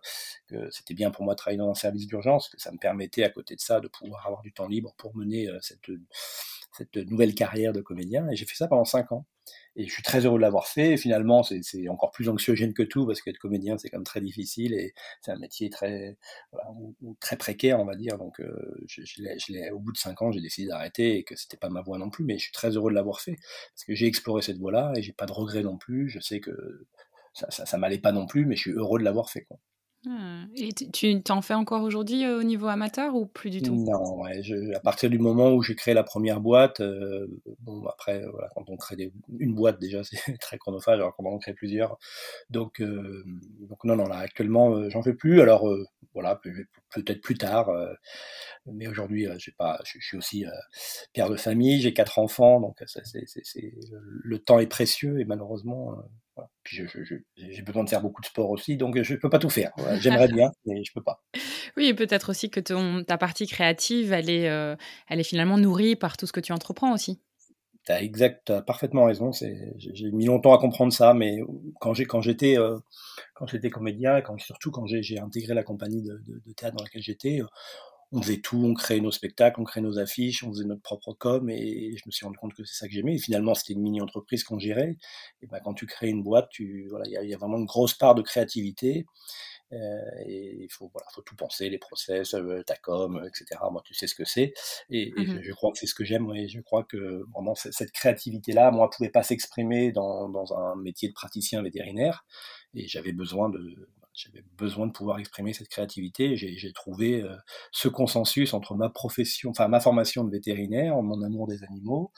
que 0.48 0.70
c'était 0.72 0.94
bien 0.94 1.12
pour 1.12 1.24
moi 1.24 1.34
de 1.34 1.38
travailler 1.38 1.58
dans 1.58 1.70
un 1.70 1.76
service 1.76 2.08
d'urgence, 2.08 2.50
que 2.50 2.60
ça 2.60 2.72
me 2.72 2.78
permettait 2.78 3.24
à 3.24 3.30
côté 3.30 3.56
de 3.56 3.62
ça 3.62 3.80
de 3.80 3.88
pouvoir 3.88 4.26
avoir 4.26 4.42
du 4.42 4.54
temps 4.54 4.68
libre 4.68 4.94
pour 4.98 5.16
mener 5.16 5.48
euh, 5.50 5.58
cette, 5.62 6.96
nouvelle 7.10 7.36
carrière 7.36 7.74
de 7.74 7.82
comédien. 7.82 8.30
Et 8.30 8.36
j'ai 8.36 8.46
fait 8.46 8.56
ça 8.56 8.68
pendant 8.68 8.86
cinq 8.86 9.12
ans. 9.12 9.26
Et 9.76 9.88
je 9.88 9.92
suis 9.94 10.04
très 10.04 10.26
heureux 10.26 10.38
de 10.38 10.42
l'avoir 10.42 10.68
fait. 10.68 10.94
Et 10.94 10.98
finalement, 10.98 11.44
c'est 11.44 11.88
encore 11.90 12.12
plus 12.12 12.30
anxiogène 12.30 12.74
que 12.74 12.84
tout 12.84 13.06
parce 13.06 13.22
qu'être 13.22 13.38
comédien, 13.38 13.78
c'est 13.78 13.90
quand 13.90 13.98
même 13.98 14.06
très 14.06 14.22
difficile 14.22 14.74
et 14.74 14.94
c'est 15.22 15.32
un 15.32 15.38
métier 15.38 15.70
très, 15.70 16.18
très 17.20 17.38
précaire, 17.38 17.80
on 17.80 17.86
va 17.86 17.96
dire. 17.96 18.18
Donc, 18.18 18.40
euh, 18.40 18.86
au 19.72 19.80
bout 19.80 19.92
de 19.92 19.98
cinq 19.98 20.22
ans, 20.22 20.32
j'ai 20.32 20.42
décidé 20.42 20.68
d'arrêter 20.68 21.18
et 21.18 21.24
que 21.24 21.36
c'était 21.36 21.58
pas 21.58 21.70
ma 21.70 21.82
voie 21.82 21.98
non 21.98 22.10
plus. 22.10 22.24
Mais 22.26 22.38
je 22.38 22.44
suis 22.44 22.52
très 22.52 22.72
heureux 22.72 22.92
de 22.92 22.96
l'avoir 22.96 23.22
fait 23.22 23.36
parce 23.74 23.86
que 23.86 23.96
j'ai 23.96 24.08
exploré 24.08 24.42
cette 24.42 24.58
voie-là 24.58 24.94
et 24.96 25.02
j'ai 25.02 25.14
pas 25.14 25.26
de 25.26 25.34
regrets 25.34 25.64
non 25.64 25.78
plus. 25.78 26.10
Je 26.10 26.20
sais 26.20 26.40
que 26.40 26.86
ça, 27.34 27.50
ça, 27.50 27.78
m'allait 27.78 28.00
pas 28.00 28.12
non 28.12 28.26
plus, 28.26 28.46
mais 28.46 28.56
je 28.56 28.62
suis 28.62 28.72
heureux 28.72 29.00
de 29.00 29.06
l'avoir 29.06 29.30
fait. 29.30 29.48
Ah, 30.10 30.46
et 30.56 30.74
tu 30.74 31.22
t'en 31.22 31.44
fais 31.44 31.54
encore 31.54 31.84
aujourd'hui 31.84 32.28
au 32.28 32.42
niveau 32.42 32.68
amateur 32.68 33.14
ou 33.14 33.28
plus 33.28 33.52
du 33.52 33.62
tout? 33.62 33.76
Non, 33.76 34.20
ouais, 34.22 34.42
à 34.74 34.80
partir 34.80 35.12
du 35.12 35.20
moment 35.20 35.52
où 35.54 35.62
j'ai 35.62 35.76
créé 35.76 35.94
la 35.94 36.02
première 36.02 36.42
boîte, 36.42 36.80
euh, 36.80 37.28
bon 37.60 37.86
après 37.86 38.24
voilà, 38.32 38.50
quand 38.56 38.68
on 38.70 38.78
crée 38.78 39.12
une 39.38 39.54
boîte 39.54 39.80
déjà 39.80 40.02
c'est 40.04 40.40
très 40.40 40.58
chronophage, 40.58 40.96
alors 40.96 41.16
quand 41.16 41.26
on 41.26 41.36
en 41.36 41.38
crée 41.38 41.54
plusieurs, 41.54 42.00
donc 42.50 42.82
euh, 42.82 43.24
donc 43.60 43.84
non 43.84 43.96
non 43.96 44.08
là 44.08 44.18
actuellement 44.18 44.74
euh, 44.74 44.90
j'en 44.90 45.04
fais 45.04 45.14
plus, 45.14 45.40
alors 45.40 45.70
voilà 46.16 46.42
peut-être 46.90 47.22
plus 47.22 47.38
tard, 47.38 47.70
mais 48.66 48.88
aujourd'hui 48.88 49.28
j'ai 49.38 49.52
pas, 49.52 49.80
je, 49.86 50.00
je, 50.00 50.06
suis 50.06 50.18
aussi 50.18 50.46
père 51.14 51.30
de 51.30 51.36
famille, 51.36 51.82
j'ai 51.82 51.94
quatre 51.94 52.20
enfants, 52.20 52.60
donc 52.60 52.78
ça, 52.86 53.02
c'est, 53.04 53.74
le 54.24 54.40
temps 54.40 54.60
est 54.60 54.68
précieux 54.68 55.20
et 55.20 55.26
malheureusement 55.26 55.98
puis 56.64 56.84
j'ai 57.36 57.62
besoin 57.62 57.84
de 57.84 57.90
faire 57.90 58.02
beaucoup 58.02 58.22
de 58.22 58.26
sport 58.26 58.50
aussi, 58.50 58.78
donc 58.78 59.02
je 59.02 59.14
ne 59.14 59.20
peux 59.20 59.30
pas 59.30 59.40
tout 59.40 59.50
faire. 59.50 59.72
J'aimerais 60.00 60.28
bien, 60.28 60.52
mais 60.66 60.84
je 60.84 60.92
ne 60.92 60.94
peux 60.94 61.04
pas. 61.04 61.24
Oui, 61.78 61.86
et 61.86 61.94
peut-être 61.94 62.30
aussi 62.32 62.50
que 62.50 62.60
ton, 62.60 63.06
ta 63.06 63.18
partie 63.18 63.48
créative, 63.48 64.12
elle 64.12 64.30
est, 64.30 64.50
euh, 64.50 64.76
elle 65.08 65.22
est 65.22 65.24
finalement 65.24 65.58
nourrie 65.58 65.96
par 65.96 66.18
tout 66.18 66.28
ce 66.28 66.34
que 66.34 66.42
tu 66.42 66.52
entreprends 66.52 66.94
aussi. 66.94 67.22
Tu 67.86 67.94
as, 67.94 68.04
exact, 68.04 68.50
as 68.50 68.62
parfaitement 68.62 69.06
raison. 69.06 69.32
J'ai 69.32 70.12
mis 70.12 70.26
longtemps 70.26 70.54
à 70.54 70.60
comprendre 70.60 70.92
ça, 70.92 71.14
mais 71.14 71.38
quand 71.80 71.94
j'étais 71.94 72.58
euh, 72.58 72.78
comédien, 73.72 74.20
quand, 74.20 74.38
surtout 74.38 74.70
quand 74.70 74.86
j'ai 74.86 75.18
intégré 75.20 75.54
la 75.54 75.64
compagnie 75.64 76.02
de, 76.02 76.22
de, 76.28 76.42
de 76.46 76.54
théâtre 76.54 76.76
dans 76.76 76.84
laquelle 76.84 77.04
j'étais, 77.04 77.40
on 78.14 78.22
faisait 78.22 78.42
tout, 78.42 78.62
on 78.64 78.74
créait 78.74 79.00
nos 79.00 79.12
spectacles, 79.12 79.62
on 79.62 79.64
créait 79.64 79.82
nos 79.82 79.98
affiches, 79.98 80.44
on 80.44 80.50
faisait 80.50 80.66
notre 80.66 80.82
propre 80.82 81.14
com, 81.14 81.50
et 81.50 81.96
je 81.96 82.04
me 82.06 82.12
suis 82.12 82.26
rendu 82.26 82.38
compte 82.38 82.54
que 82.54 82.66
c'est 82.66 82.76
ça 82.76 82.88
que 82.88 82.94
j'aimais. 82.94 83.16
Et 83.16 83.20
finalement, 83.20 83.56
c'était 83.56 83.74
une 83.74 83.82
mini-entreprise 83.82 84.44
qu'on 84.44 84.60
gérait. 84.60 84.98
Et 85.42 85.48
ben, 85.48 85.60
quand 85.64 85.74
tu 85.74 85.86
crées 85.86 86.10
une 86.10 86.22
boîte, 86.22 86.50
tu, 86.50 86.88
voilà, 86.90 87.06
il 87.08 87.12
y 87.14 87.18
a, 87.18 87.24
y 87.24 87.34
a, 87.34 87.38
vraiment 87.38 87.58
une 87.58 87.66
grosse 87.66 87.94
part 87.94 88.16
de 88.16 88.22
créativité. 88.22 89.06
Euh, 89.74 90.02
et 90.26 90.64
il 90.64 90.72
faut, 90.72 90.90
voilà, 90.94 91.08
faut 91.14 91.22
tout 91.22 91.36
penser, 91.36 91.70
les 91.70 91.78
process, 91.78 92.34
euh, 92.34 92.62
ta 92.64 92.76
com, 92.76 93.24
etc. 93.26 93.62
Moi, 93.72 93.82
tu 93.86 93.94
sais 93.94 94.08
ce 94.08 94.16
que 94.16 94.26
c'est. 94.26 94.54
Et, 94.90 95.14
et 95.18 95.26
mmh 95.26 95.42
je, 95.42 95.54
crois 95.54 95.72
que 95.72 95.78
c'est 95.78 95.88
ce 95.88 95.96
que 95.96 96.04
j'aime. 96.04 96.30
Et 96.36 96.50
je 96.50 96.60
crois 96.60 96.84
que 96.84 97.24
vraiment 97.34 97.56
cette 97.56 97.92
créativité-là, 97.92 98.72
moi, 98.72 98.90
pouvait 98.90 99.10
pas 99.10 99.24
s'exprimer 99.24 99.94
dans, 99.94 100.28
dans 100.28 100.54
un 100.54 100.76
métier 100.76 101.08
de 101.08 101.14
praticien 101.14 101.62
vétérinaire. 101.62 102.26
Et 102.74 102.88
j'avais 102.88 103.14
besoin 103.14 103.50
de, 103.50 103.88
j'avais 104.22 104.44
besoin 104.58 104.88
de 104.88 104.92
pouvoir 104.92 105.20
exprimer 105.20 105.54
cette 105.54 105.70
créativité. 105.70 106.36
J'ai 106.36 106.74
trouvé 106.74 107.22
euh, 107.22 107.36
ce 107.72 107.88
consensus 107.88 108.54
entre 108.54 108.76
ma 108.76 108.90
profession, 108.90 109.50
enfin 109.50 109.68
ma 109.68 109.80
formation 109.80 110.24
de 110.24 110.32
vétérinaire, 110.32 111.02
mon 111.02 111.22
amour 111.22 111.48
des 111.48 111.64
animaux 111.64 112.12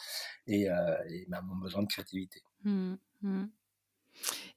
et, 0.47 0.69
euh, 0.69 0.95
et 1.09 1.27
mon 1.43 1.55
besoin 1.55 1.81
de 1.83 1.87
créativité. 1.87 2.41
Mmh, 2.63 2.95
mmh. 3.21 3.43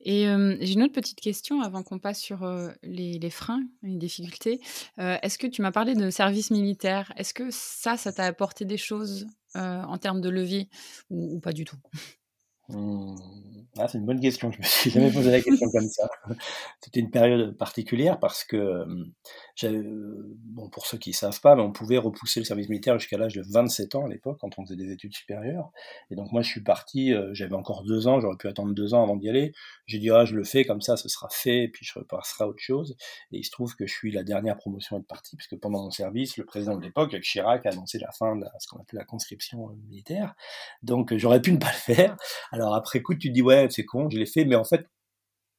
Et 0.01 0.29
euh, 0.29 0.57
j'ai 0.61 0.75
une 0.75 0.83
autre 0.83 0.93
petite 0.93 1.21
question 1.21 1.63
avant 1.63 1.83
qu'on 1.83 1.99
passe 1.99 2.21
sur 2.21 2.47
les, 2.83 3.31
freins, 3.31 3.63
les 3.83 3.97
difficultés. 3.97 4.61
Est-ce 4.99 5.39
que 5.39 5.47
tu 5.47 5.63
m'as 5.63 5.73
parlé 5.73 5.95
de 5.95 6.11
service 6.11 6.51
militaire? 6.51 7.13
Est-ce 7.17 7.33
que 7.33 7.51
ça, 7.51 7.97
ça 7.97 8.13
t'a 8.13 8.25
apporté 8.25 8.65
des 8.65 8.77
choses 8.77 9.27
en 9.55 9.97
termes 9.97 10.21
de 10.21 10.29
levier 10.29 10.69
ou 11.09 11.41
pas 11.41 11.53
du 11.53 11.65
tout? 11.65 11.79
Mmh. 12.69 13.15
Ah, 13.79 13.89
c'est 13.89 13.99
une 13.99 14.07
bonne 14.07 14.21
question. 14.21 14.51
Je 14.51 14.59
me 14.59 14.63
suis 14.63 14.91
jamais 14.91 15.11
posé 15.11 15.31
la 15.31 15.41
question 15.43 15.71
comme 15.71 15.89
ça. 15.89 16.09
C'était 16.81 17.01
une 17.01 17.11
période 17.11 17.57
particulière 17.59 18.19
parce 18.19 18.43
que, 18.43 18.85
bon, 19.63 20.71
pour 20.71 20.87
ceux 20.87 20.97
qui 20.97 21.13
savent 21.13 21.41
pas, 21.43 21.55
on 21.57 21.73
pouvait 21.73 21.99
repousser 21.99 22.41
le 22.41 22.47
service 22.47 22.71
militaire 22.71 22.99
jusqu'à 22.99 23.19
l'âge 23.19 23.35
de 23.35 23.43
27 23.47 23.95
ans 23.95 24.07
à 24.07 24.09
l'époque 24.09 24.39
quand 24.41 24.59
on 24.59 24.65
faisait 24.65 24.77
des 24.77 24.93
études 24.93 25.15
supérieures. 25.15 25.71
Et 26.11 26.15
donc 26.17 26.33
moi, 26.33 26.41
je 26.41 26.49
suis 26.49 26.63
parti. 26.63 27.13
J'avais 27.33 27.55
encore 27.55 27.85
deux 27.85 28.09
ans. 28.09 28.19
J'aurais 28.19 28.39
pu 28.39 28.49
attendre 28.49 28.73
deux 28.73 28.95
ans 28.95 29.03
avant 29.03 29.17
d'y 29.17 29.29
aller. 29.29 29.53
J'ai 29.85 29.99
dit 29.99 30.11
ah, 30.11 30.25
je 30.25 30.35
le 30.35 30.45
fais 30.45 30.65
comme 30.65 30.81
ça, 30.81 30.97
ce 30.97 31.09
sera 31.11 31.29
fait, 31.31 31.65
et 31.65 31.69
puis 31.69 31.85
je 31.85 31.99
repasserai 31.99 32.45
à 32.45 32.49
autre 32.49 32.63
chose. 32.63 32.97
Et 33.31 33.39
il 33.39 33.45
se 33.45 33.51
trouve 33.51 33.77
que 33.77 33.87
je 33.87 33.93
suis 33.93 34.11
la 34.11 34.23
dernière 34.23 34.57
promotion 34.57 34.97
à 34.97 35.01
être 35.01 35.07
parti, 35.07 35.37
puisque 35.37 35.57
pendant 35.61 35.83
mon 35.83 35.91
service, 35.91 36.39
le 36.39 36.47
président 36.47 36.77
de 36.77 36.83
l'époque, 36.83 37.21
Chirac, 37.21 37.67
a 37.67 37.71
annoncé 37.71 37.99
la 37.99 38.11
fin 38.13 38.37
de 38.37 38.47
ce 38.59 38.69
qu'on 38.69 38.79
appelle 38.79 38.99
la 38.99 39.05
conscription 39.05 39.69
militaire. 39.89 40.35
Donc 40.83 41.15
j'aurais 41.15 41.43
pu 41.43 41.53
ne 41.53 41.59
pas 41.59 41.73
le 41.73 41.95
faire. 41.95 42.17
Alors 42.57 42.75
après 42.75 43.03
coup, 43.03 43.15
tu 43.15 43.29
te 43.29 43.35
dis 43.35 43.43
ouais, 43.43 43.69
c'est 43.71 43.85
con, 43.85 44.09
je 44.09 44.19
l'ai 44.19 44.25
fait, 44.25 44.47
mais 44.47 44.57
en 44.57 44.65
fait, 44.65 44.87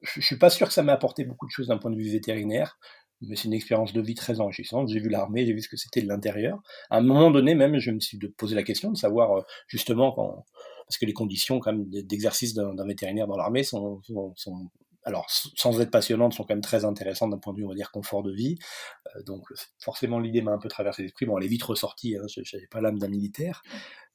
je, 0.01 0.20
suis 0.20 0.38
pas 0.38 0.50
sûr 0.50 0.68
que 0.68 0.74
ça 0.74 0.82
m'ait 0.82 0.92
apporté 0.92 1.25
beaucoup 1.25 1.46
de 1.46 1.51
choses 1.51 1.68
d'un 1.68 1.77
point 1.77 1.92
de 1.92 1.96
vue 1.96 2.10
vétérinaire. 2.10 2.80
Mais 3.22 3.36
c'est 3.36 3.46
une 3.46 3.54
expérience 3.54 3.94
de 3.94 4.01
vie 4.01 4.16
très 4.16 4.39
enrichissante. 4.39 4.89
J'ai 4.89 5.00
vu 5.00 5.10
l'armée, 5.10 5.46
j'ai 5.46 5.54
vu 5.54 5.62
ce 5.62 5.70
que 5.70 5.77
c'était 5.77 6.01
de 6.01 6.08
l'intérieur. 6.08 6.60
À 6.89 6.98
un 6.98 7.01
moment 7.01 7.32
donné, 7.32 7.56
même, 7.56 7.77
je 7.80 7.92
me 7.92 8.00
suis 8.00 8.18
posé 8.38 8.56
la 8.56 8.63
question 8.63 8.92
de 8.92 8.98
savoir 8.98 9.44
justement 9.68 10.12
quand, 10.12 10.44
parce 10.88 10.98
que 10.98 11.06
les 11.06 11.13
conditions 11.13 11.60
quand 11.60 11.74
même 11.74 11.88
d'exercice 11.89 12.54
d'un 12.54 12.86
vétérinaire 12.86 13.27
dans 13.27 13.38
l'armée 13.38 13.63
sont, 13.63 14.01
sont, 14.36 14.70
alors 15.04 15.25
sans 15.30 15.80
être 15.80 15.92
passionnantes, 15.92 16.34
sont 16.34 16.44
quand 16.44 16.54
même 16.54 16.62
très 16.62 16.84
intéressantes 16.84 17.32
d'un 17.32 17.38
point 17.38 17.54
de 17.54 17.60
vue, 17.60 17.66
on 17.66 17.70
va 17.70 17.75
dire, 17.75 17.92
confort 17.92 18.24
de 18.24 18.32
vie. 18.32 18.58
donc 19.25 19.46
forcément, 19.80 20.20
l'idée 20.20 20.42
m'a 20.42 20.51
un 20.51 20.60
peu 20.60 20.70
traversé 20.70 21.04
l'esprit. 21.04 21.25
Bon, 21.25 21.38
elle 21.38 21.46
est 21.46 21.50
vite 21.50 21.63
ressortie, 21.63 22.18
hein, 22.18 22.25
je 22.27 22.42
n'avais 22.54 22.68
pas 22.68 22.82
l'âme 22.82 23.00
d'un 23.00 23.08
militaire. 23.08 23.63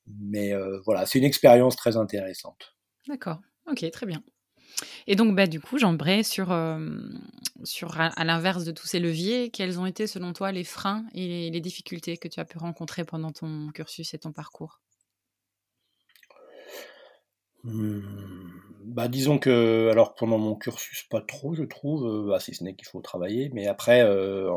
Mais 0.06 0.52
voilà, 0.84 1.06
c'est 1.06 1.18
une 1.18 1.24
expérience 1.24 1.76
très 1.76 1.96
intéressante. 1.96 2.76
D'accord, 3.08 3.40
ok, 3.70 3.90
très 3.90 4.06
bien. 4.06 4.22
Et 5.06 5.16
donc, 5.16 5.36
bah, 5.36 5.46
du 5.46 5.60
coup, 5.60 5.78
j'embraye 5.78 6.24
sur, 6.24 6.56
sur 7.64 8.00
à, 8.00 8.24
l'inverse 8.24 8.64
de 8.64 8.72
tous 8.72 8.86
ces 8.86 9.00
leviers, 9.00 9.50
quels 9.50 9.78
ont 9.78 9.86
été 9.86 10.06
selon 10.06 10.32
toi 10.32 10.52
les 10.52 10.64
freins 10.64 11.04
et 11.14 11.50
les 11.50 11.60
difficultés 11.60 12.16
que 12.16 12.28
tu 12.28 12.40
as 12.40 12.44
pu 12.44 12.58
rencontrer 12.58 13.04
pendant 13.04 13.32
ton 13.32 13.68
cursus 13.72 14.14
et 14.14 14.18
ton 14.18 14.32
parcours? 14.32 14.80
Bah, 17.64 19.06
disons 19.06 19.38
que, 19.38 19.88
alors 19.90 20.14
pendant 20.14 20.38
mon 20.38 20.56
cursus, 20.56 21.04
pas 21.08 21.20
trop, 21.20 21.54
je 21.54 21.62
trouve, 21.62 22.06
euh, 22.06 22.30
bah, 22.30 22.40
si 22.40 22.54
ce 22.54 22.64
n'est 22.64 22.74
qu'il 22.74 22.86
faut 22.88 23.00
travailler, 23.00 23.50
mais 23.54 23.68
après, 23.68 24.02
euh, 24.02 24.50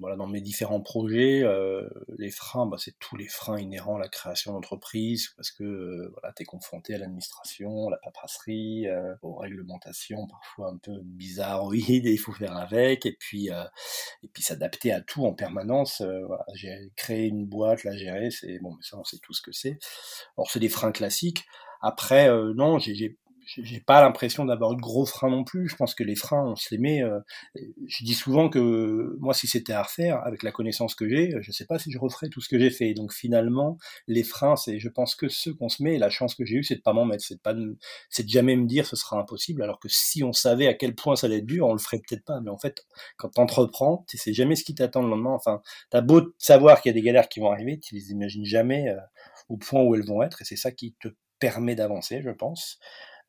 voilà, 0.00 0.16
dans 0.16 0.26
mes 0.26 0.40
différents 0.40 0.80
projets, 0.80 1.42
euh, 1.44 1.88
les 2.18 2.30
freins, 2.30 2.66
bah, 2.66 2.76
c'est 2.80 2.98
tous 2.98 3.16
les 3.16 3.28
freins 3.28 3.60
inhérents 3.60 3.96
à 3.96 4.00
la 4.00 4.08
création 4.08 4.52
d'entreprise, 4.52 5.32
parce 5.36 5.52
que 5.52 6.10
voilà, 6.12 6.32
tu 6.34 6.42
es 6.42 6.44
confronté 6.44 6.94
à 6.94 6.98
l'administration, 6.98 7.88
la 7.88 7.98
paperasserie, 7.98 8.86
aux 9.22 9.36
réglementations 9.36 10.26
parfois 10.26 10.70
un 10.70 10.78
peu 10.78 11.00
bizarroïdes, 11.04 12.06
et 12.06 12.12
il 12.12 12.18
faut 12.18 12.32
faire 12.32 12.56
avec, 12.56 13.06
et 13.06 13.16
puis, 13.18 13.48
et 14.22 14.28
puis 14.28 14.42
s'adapter 14.42 14.92
à 14.92 15.00
tout 15.00 15.24
en 15.24 15.34
permanence. 15.34 16.02
voilà, 16.02 16.44
j'ai 16.54 16.90
créé 16.96 17.26
une 17.26 17.46
boîte, 17.46 17.84
la 17.84 17.96
gérer, 17.96 18.30
c'est 18.30 18.58
bon, 18.58 18.72
mais 18.72 18.82
ça, 18.82 18.98
on 18.98 19.04
sait 19.04 19.18
tout 19.22 19.32
ce 19.32 19.42
que 19.42 19.52
c'est. 19.52 19.78
Alors, 20.36 20.50
c'est 20.50 20.60
des 20.60 20.68
freins 20.68 20.92
classiques. 20.92 21.46
Après, 21.80 22.28
euh, 22.28 22.52
non, 22.54 22.78
j'ai 22.78 23.16
j'ai 23.58 23.80
pas 23.80 24.00
l'impression 24.02 24.44
d'avoir 24.44 24.74
de 24.74 24.80
gros 24.80 25.06
freins 25.06 25.30
non 25.30 25.44
plus. 25.44 25.68
Je 25.68 25.76
pense 25.76 25.94
que 25.94 26.04
les 26.04 26.14
freins, 26.14 26.44
on 26.44 26.56
se 26.56 26.68
les 26.72 26.78
met. 26.78 27.02
Euh, 27.02 27.18
je 27.86 28.04
dis 28.04 28.14
souvent 28.14 28.48
que 28.48 29.16
moi, 29.18 29.34
si 29.34 29.46
c'était 29.46 29.72
à 29.72 29.82
refaire, 29.82 30.22
avec 30.24 30.42
la 30.42 30.52
connaissance 30.52 30.94
que 30.94 31.08
j'ai, 31.08 31.34
je 31.40 31.52
sais 31.52 31.66
pas 31.66 31.78
si 31.78 31.90
je 31.90 31.98
referais 31.98 32.28
tout 32.28 32.40
ce 32.40 32.48
que 32.48 32.58
j'ai 32.58 32.70
fait. 32.70 32.94
Donc 32.94 33.12
finalement, 33.12 33.78
les 34.06 34.22
freins, 34.22 34.56
c'est, 34.56 34.78
je 34.78 34.88
pense 34.88 35.14
que 35.14 35.28
ceux 35.28 35.54
qu'on 35.54 35.68
se 35.68 35.82
met. 35.82 35.98
la 35.98 36.10
chance 36.10 36.34
que 36.34 36.44
j'ai 36.44 36.56
eue, 36.56 36.64
c'est 36.64 36.76
de 36.76 36.80
pas 36.80 36.92
m'en 36.92 37.04
mettre, 37.04 37.24
c'est 37.24 37.36
de 37.36 37.40
pas, 37.40 37.54
c'est 38.08 38.24
de 38.24 38.28
jamais 38.28 38.56
me 38.56 38.66
dire 38.66 38.86
ce 38.86 38.96
sera 38.96 39.18
impossible. 39.18 39.62
Alors 39.62 39.80
que 39.80 39.88
si 39.88 40.22
on 40.22 40.32
savait 40.32 40.66
à 40.66 40.74
quel 40.74 40.94
point 40.94 41.16
ça 41.16 41.26
allait 41.26 41.38
être 41.38 41.46
dur, 41.46 41.66
on 41.66 41.72
le 41.72 41.78
ferait 41.78 42.00
peut-être 42.08 42.24
pas. 42.24 42.40
Mais 42.40 42.50
en 42.50 42.58
fait, 42.58 42.86
quand 43.16 43.30
t'entreprends, 43.30 44.04
tu 44.08 44.18
sais 44.18 44.32
jamais 44.32 44.56
ce 44.56 44.64
qui 44.64 44.74
t'attend 44.74 45.02
le 45.02 45.10
lendemain. 45.10 45.32
Enfin, 45.32 45.60
t'as 45.90 46.00
beau 46.00 46.22
savoir 46.38 46.80
qu'il 46.80 46.90
y 46.90 46.94
a 46.94 46.94
des 46.94 47.02
galères 47.02 47.28
qui 47.28 47.40
vont 47.40 47.50
arriver, 47.50 47.78
tu 47.78 47.94
les 47.94 48.10
imagines 48.10 48.44
jamais 48.44 48.88
euh, 48.88 48.96
au 49.48 49.56
point 49.56 49.82
où 49.82 49.94
elles 49.94 50.06
vont 50.06 50.22
être, 50.22 50.42
et 50.42 50.44
c'est 50.44 50.56
ça 50.56 50.70
qui 50.70 50.94
te 51.00 51.08
permet 51.40 51.74
d'avancer, 51.74 52.22
je 52.22 52.30
pense. 52.30 52.78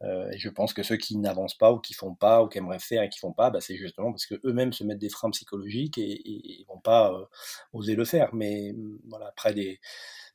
Euh, 0.04 0.32
et 0.32 0.38
je 0.40 0.50
pense 0.50 0.74
que 0.74 0.84
ceux 0.84 0.98
qui 0.98 1.18
n'avancent 1.18 1.58
pas 1.58 1.72
ou 1.72 1.80
qui 1.80 1.94
font 1.94 2.16
pas 2.16 2.42
ou 2.44 2.48
qui 2.48 2.58
aimeraient 2.58 2.80
faire 2.80 3.04
et 3.04 3.10
qui 3.10 3.20
font 3.20 3.34
pas, 3.34 3.52
bah, 3.52 3.62
c'est 3.62 3.76
justement 3.76 4.12
parce 4.12 4.26
que 4.26 4.36
eux-mêmes 4.46 4.74
se 4.74 4.84
mettent 4.84 5.00
des 5.00 5.10
freins 5.10 5.30
psychologiques 5.30 5.98
et, 5.98 6.62
et, 6.62 6.66
vont 6.68 6.80
pas 6.80 7.14
euh, 7.14 7.26
oser 7.74 7.96
le 7.96 8.06
faire. 8.06 8.34
Mais 8.34 8.74
mm, 8.74 9.00
voilà, 9.10 9.28
après 9.28 9.54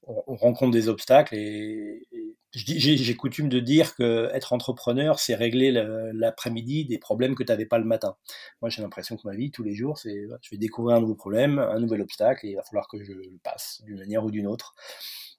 on, 0.05 0.37
rencontre 0.37 0.73
des 0.73 0.89
obstacles 0.89 1.35
et, 1.35 2.07
j'ai 2.53 3.17
coutume 3.17 3.49
de 3.51 3.61
dire 3.61 3.95
que 3.97 4.31
être 4.33 4.53
entrepreneur, 4.55 5.19
c'est 5.19 5.35
régler 5.35 5.73
l'après-midi 6.15 6.87
des 6.87 6.97
problèmes 6.97 7.35
que 7.35 7.43
tu 7.43 7.53
n'avais 7.53 7.67
pas 7.67 7.79
le 7.79 7.85
matin. 7.85 8.17
Moi, 8.63 8.71
j'ai 8.71 8.81
l'impression 8.81 9.17
que 9.17 9.29
ma 9.29 9.35
vie, 9.35 9.51
tous 9.51 9.63
les 9.63 9.75
jours, 9.75 9.99
c'est 9.99 10.27
je 10.41 10.51
vais 10.51 10.57
découvrir 10.57 10.97
un 10.97 11.01
nouveau 11.01 11.17
problème, 11.17 11.59
un 11.59 11.79
nouvel 11.81 12.01
obstacle 12.01 12.47
et 12.47 12.51
il 12.51 12.57
va 12.57 12.63
falloir 12.63 12.89
que 12.89 13.03
je 13.05 13.13
le 13.13 13.39
passe 13.43 13.83
d'une 13.85 13.99
manière 13.99 14.25
ou 14.25 14.31
d'une 14.31 14.47
autre. 14.47 14.75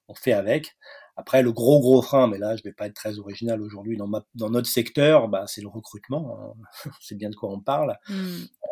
On 0.08 0.14
fait 0.14 0.34
avec. 0.34 0.76
Après, 1.18 1.42
le 1.42 1.52
gros 1.52 1.80
gros 1.80 2.02
frein, 2.04 2.28
mais 2.28 2.38
là, 2.38 2.56
je 2.56 2.64
vais 2.64 2.72
pas 2.72 2.86
être 2.86 2.94
très 2.94 3.18
original 3.18 3.60
aujourd'hui 3.62 3.98
dans, 3.98 4.10
dans 4.36 4.50
notre 4.52 4.68
secteur, 4.68 5.28
bah, 5.28 5.46
c'est 5.48 5.62
le 5.62 5.68
recrutement. 5.68 6.38
Hein. 6.40 6.92
c'est 7.02 7.16
bien 7.16 7.32
de 7.32 7.36
quoi 7.36 7.50
on 7.50 7.60
parle. 7.60 7.98
Mmh. 8.08 8.14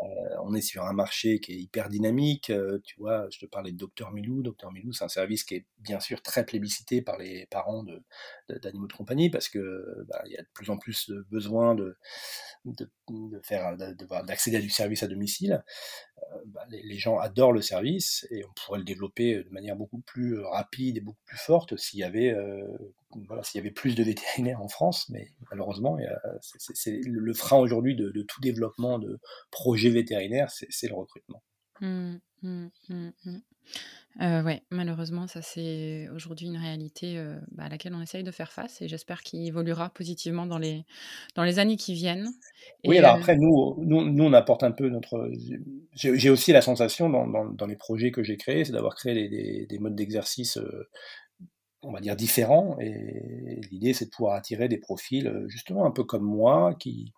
Euh, 0.04 0.36
on 0.44 0.54
est 0.54 0.62
sur 0.62 0.84
un 0.84 0.94
marché 0.94 1.40
qui 1.40 1.54
est 1.54 1.58
hyper 1.58 1.90
dynamique. 1.90 2.50
Euh, 2.50 2.80
tu 2.84 3.00
vois, 3.00 3.28
je 3.32 3.40
te 3.40 3.46
parlais 3.46 3.72
de 3.72 3.78
Docteur 3.78 4.12
Milou. 4.12 4.42
Docteur 4.44 4.72
Milou, 4.72 4.92
c'est 4.94 5.04
un 5.04 5.10
service 5.10 5.44
qui 5.44 5.56
est 5.56 5.66
bien 5.80 6.00
sûr 6.00 6.22
très 6.22 6.46
plébiscité 6.46 7.02
par 7.02 7.18
les 7.18 7.48
parents 7.48 7.84
d'animaux 8.50 8.88
de, 8.88 8.92
de, 8.92 8.98
compagnie 8.98 9.30
parce 9.30 9.50
que 9.50 10.06
bah, 10.08 10.22
il 10.26 10.34
y 10.34 10.38
a 10.38 10.42
de 10.42 10.48
plus 10.54 10.70
en 10.70 10.78
plus 10.78 11.10
de 11.10 11.26
besoin 11.32 11.76
de, 11.76 11.98
de, 12.66 12.90
faire 13.44 13.76
d'accéder 13.78 14.58
à 14.58 14.62
du 14.62 14.70
service 14.70 15.04
à 15.04 15.08
domicile. 15.08 15.64
Euh, 16.18 16.38
bah, 16.48 16.66
les, 16.70 16.84
les, 16.84 16.98
gens 16.98 17.18
adorent 17.18 17.54
le 17.54 17.62
service 17.62 18.28
et 18.32 18.44
on 18.46 18.54
pourrait 18.56 18.80
le 18.80 18.86
développer 18.86 19.44
de 19.44 19.50
manière 19.50 19.76
beaucoup 19.76 20.02
plus 20.02 20.40
rapide 20.40 20.98
et 20.98 21.02
beaucoup 21.02 21.24
plus 21.26 21.38
forte 21.38 21.78
s'il 21.78 22.00
y 22.00 22.04
avait 22.04 22.35
euh, 22.36 22.78
voilà, 23.28 23.44
s'il 23.44 23.60
y 23.60 23.62
avait 23.62 23.74
plus 23.74 23.96
de 23.96 24.04
vétérinaires 24.04 24.62
en 24.62 24.68
France, 24.68 25.10
mais 25.10 25.30
malheureusement, 25.52 25.98
c'est 26.42 27.00
le 27.04 27.34
frein 27.34 27.58
aujourd'hui 27.58 27.96
de, 27.96 28.22
tout 28.28 28.42
développement 28.42 29.00
de 29.00 29.20
projets 29.52 29.90
vétérinaires, 29.90 30.50
c'est 30.50 30.88
le 30.88 30.96
recrutement. 30.96 31.42
Mmh, 31.82 32.16
mmh, 32.42 32.68
mmh, 32.90 33.10
euh, 34.22 34.42
ouais, 34.44 34.62
malheureusement, 34.70 35.28
ça 35.28 35.42
c'est 35.42 36.08
aujourd'hui 36.16 36.48
une 36.48 36.56
réalité 36.56 37.18
euh, 37.18 37.36
bah, 37.52 37.64
à 37.66 37.70
laquelle 37.70 37.94
on 37.94 38.02
essaye 38.02 38.24
de 38.24 38.32
faire 38.32 38.54
face 38.54 38.82
et 38.82 38.88
j'espère 38.88 39.22
qu'il 39.24 39.46
évoluera 39.46 39.90
positivement 39.90 40.46
dans 40.46 40.58
les, 40.58 40.86
dans 41.36 41.44
les 41.44 41.60
années 41.60 41.76
qui 41.76 41.94
viennent. 41.94 42.30
oui, 42.86 42.98
alors 42.98 43.16
après, 43.16 43.36
nous, 43.36 43.76
nous, 43.80 44.10
nous, 44.10 44.24
on 44.24 44.32
apporte 44.32 44.64
un 44.64 44.72
peu 44.72 44.88
notre. 44.88 45.30
J'ai 45.94 46.30
aussi 46.30 46.54
la 46.54 46.62
sensation 46.62 47.10
dans, 47.10 47.28
dans, 47.28 47.66
les 47.66 47.76
projets 47.76 48.12
que 48.12 48.24
j'ai 48.24 48.38
créés, 48.38 48.64
c'est 48.64 48.72
d'avoir 48.72 48.96
créé 48.96 49.28
des, 49.28 49.66
des, 49.66 49.80
modes 49.80 49.96
d'exercice 49.96 50.58
on 51.86 51.92
va 51.92 52.00
dire, 52.02 52.16
différents. 52.16 52.78
Et 52.80 53.62
l'idée, 53.72 53.94
c'est 53.94 54.06
de 54.06 54.10
pouvoir 54.10 54.36
attirer 54.36 54.68
des 54.68 54.78
profils, 54.78 55.28
euh, 55.28 55.48
justement, 55.48 55.86
un 55.86 55.92
peu 55.92 56.04
comme 56.04 56.24
moi, 56.24 56.76
qui, 56.80 57.14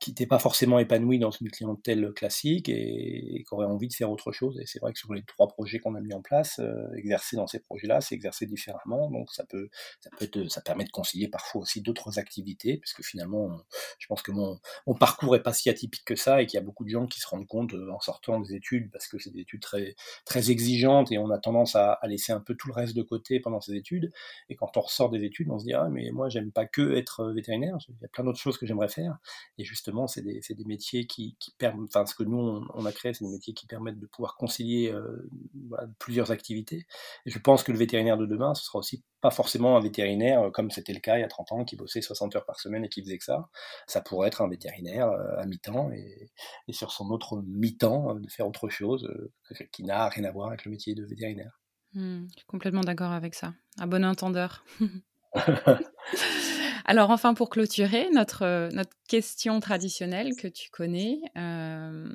qui 0.00 0.10
n'était 0.10 0.26
pas 0.26 0.38
forcément 0.38 0.78
épanoui 0.78 1.18
dans 1.18 1.30
une 1.30 1.50
clientèle 1.50 2.12
classique 2.14 2.70
et, 2.70 3.36
et 3.36 3.44
qui 3.44 3.54
aurait 3.54 3.66
envie 3.66 3.86
de 3.86 3.92
faire 3.92 4.10
autre 4.10 4.32
chose. 4.32 4.58
Et 4.58 4.64
c'est 4.64 4.80
vrai 4.80 4.94
que 4.94 4.98
sur 4.98 5.12
les 5.12 5.22
trois 5.22 5.46
projets 5.46 5.78
qu'on 5.78 5.94
a 5.94 6.00
mis 6.00 6.14
en 6.14 6.22
place, 6.22 6.58
euh, 6.58 6.90
exercer 6.96 7.36
dans 7.36 7.46
ces 7.46 7.60
projets-là, 7.60 8.00
c'est 8.00 8.14
exercer 8.14 8.46
différemment. 8.46 9.10
Donc 9.10 9.30
ça 9.30 9.44
peut, 9.44 9.68
ça 10.00 10.08
être, 10.22 10.48
ça 10.48 10.62
permet 10.62 10.84
de 10.84 10.90
concilier 10.90 11.28
parfois 11.28 11.60
aussi 11.60 11.82
d'autres 11.82 12.18
activités, 12.18 12.78
puisque 12.78 13.02
finalement, 13.02 13.60
je 13.98 14.06
pense 14.06 14.22
que 14.22 14.32
mon, 14.32 14.58
parcours 14.98 15.36
est 15.36 15.42
pas 15.42 15.52
si 15.52 15.68
atypique 15.68 16.04
que 16.04 16.16
ça 16.16 16.40
et 16.40 16.46
qu'il 16.46 16.58
y 16.58 16.62
a 16.62 16.64
beaucoup 16.64 16.84
de 16.84 16.90
gens 16.90 17.06
qui 17.06 17.20
se 17.20 17.28
rendent 17.28 17.46
compte 17.46 17.74
euh, 17.74 17.90
en 17.90 18.00
sortant 18.00 18.40
des 18.40 18.54
études, 18.54 18.90
parce 18.90 19.06
que 19.06 19.18
c'est 19.18 19.30
des 19.30 19.40
études 19.40 19.60
très, 19.60 19.94
très 20.24 20.50
exigeantes 20.50 21.12
et 21.12 21.18
on 21.18 21.30
a 21.30 21.38
tendance 21.38 21.76
à, 21.76 21.92
à, 21.92 22.06
laisser 22.06 22.32
un 22.32 22.40
peu 22.40 22.54
tout 22.54 22.68
le 22.68 22.74
reste 22.74 22.96
de 22.96 23.02
côté 23.02 23.38
pendant 23.38 23.60
ces 23.60 23.74
études. 23.74 24.12
Et 24.48 24.56
quand 24.56 24.78
on 24.78 24.80
ressort 24.80 25.10
des 25.10 25.24
études, 25.24 25.50
on 25.50 25.58
se 25.58 25.64
dit 25.64 25.74
ah 25.74 25.88
mais 25.90 26.10
moi 26.10 26.30
j'aime 26.30 26.52
pas 26.52 26.64
que 26.64 26.94
être 26.96 27.30
vétérinaire, 27.32 27.76
il 27.88 27.96
y 28.00 28.04
a 28.06 28.08
plein 28.08 28.24
d'autres 28.24 28.38
choses 28.38 28.56
que 28.56 28.64
j'aimerais 28.64 28.88
faire. 28.88 29.18
Et 29.58 29.64
justement 29.64 29.89
c'est 30.06 30.22
des, 30.22 30.40
des, 30.48 30.64
métiers 30.64 31.06
qui, 31.06 31.36
qui 31.38 31.50
permettent, 31.52 31.88
enfin, 31.88 32.06
ce 32.06 32.14
que 32.14 32.22
nous, 32.22 32.66
on, 32.74 32.84
a 32.84 32.92
créé, 32.92 33.12
c'est 33.14 33.24
des 33.24 33.30
métiers 33.30 33.54
qui 33.54 33.66
permettent 33.66 33.98
de 33.98 34.06
pouvoir 34.06 34.36
concilier 34.36 34.92
euh, 34.92 35.28
plusieurs 35.98 36.30
activités. 36.30 36.86
Et 37.26 37.30
je 37.30 37.38
pense 37.38 37.62
que 37.62 37.72
le 37.72 37.78
vétérinaire 37.78 38.16
de 38.16 38.26
demain, 38.26 38.54
ce 38.54 38.64
sera 38.64 38.78
aussi 38.78 39.02
pas 39.20 39.30
forcément 39.30 39.76
un 39.76 39.80
vétérinaire, 39.80 40.42
euh, 40.42 40.50
comme 40.50 40.70
c'était 40.70 40.92
le 40.92 41.00
cas 41.00 41.18
il 41.18 41.20
y 41.20 41.24
a 41.24 41.28
30 41.28 41.52
ans, 41.52 41.64
qui 41.64 41.76
bossait 41.76 42.02
60 42.02 42.36
heures 42.36 42.44
par 42.44 42.60
semaine 42.60 42.84
et 42.84 42.88
qui 42.88 43.02
faisait 43.02 43.18
que 43.18 43.24
ça. 43.24 43.48
Ça 43.86 44.00
pourrait 44.00 44.28
être 44.28 44.42
un 44.42 44.48
vétérinaire 44.48 45.08
euh, 45.08 45.38
à 45.38 45.46
mi-temps 45.46 45.90
et, 45.92 46.30
et, 46.68 46.72
sur 46.72 46.92
son 46.92 47.10
autre 47.10 47.42
mi-temps, 47.46 48.14
de 48.14 48.28
faire 48.28 48.46
autre 48.46 48.68
chose 48.68 49.08
qui 49.72 49.84
n'a 49.84 50.08
rien 50.08 50.24
à 50.24 50.30
voir 50.30 50.48
avec 50.48 50.64
le 50.64 50.70
métier 50.70 50.94
de 50.94 51.04
vétérinaire. 51.04 51.60
Mmh, 51.94 52.26
je 52.30 52.38
suis 52.38 52.46
complètement 52.46 52.82
d'accord 52.82 53.12
avec 53.12 53.34
ça. 53.34 53.54
À 53.78 53.86
bon 53.86 54.04
entendeur. 54.04 54.64
Alors 56.90 57.10
enfin, 57.10 57.34
pour 57.34 57.50
clôturer, 57.50 58.10
notre, 58.12 58.42
euh, 58.42 58.68
notre 58.72 58.90
question 59.06 59.60
traditionnelle 59.60 60.34
que 60.34 60.48
tu 60.48 60.70
connais, 60.70 61.20
euh, 61.38 62.08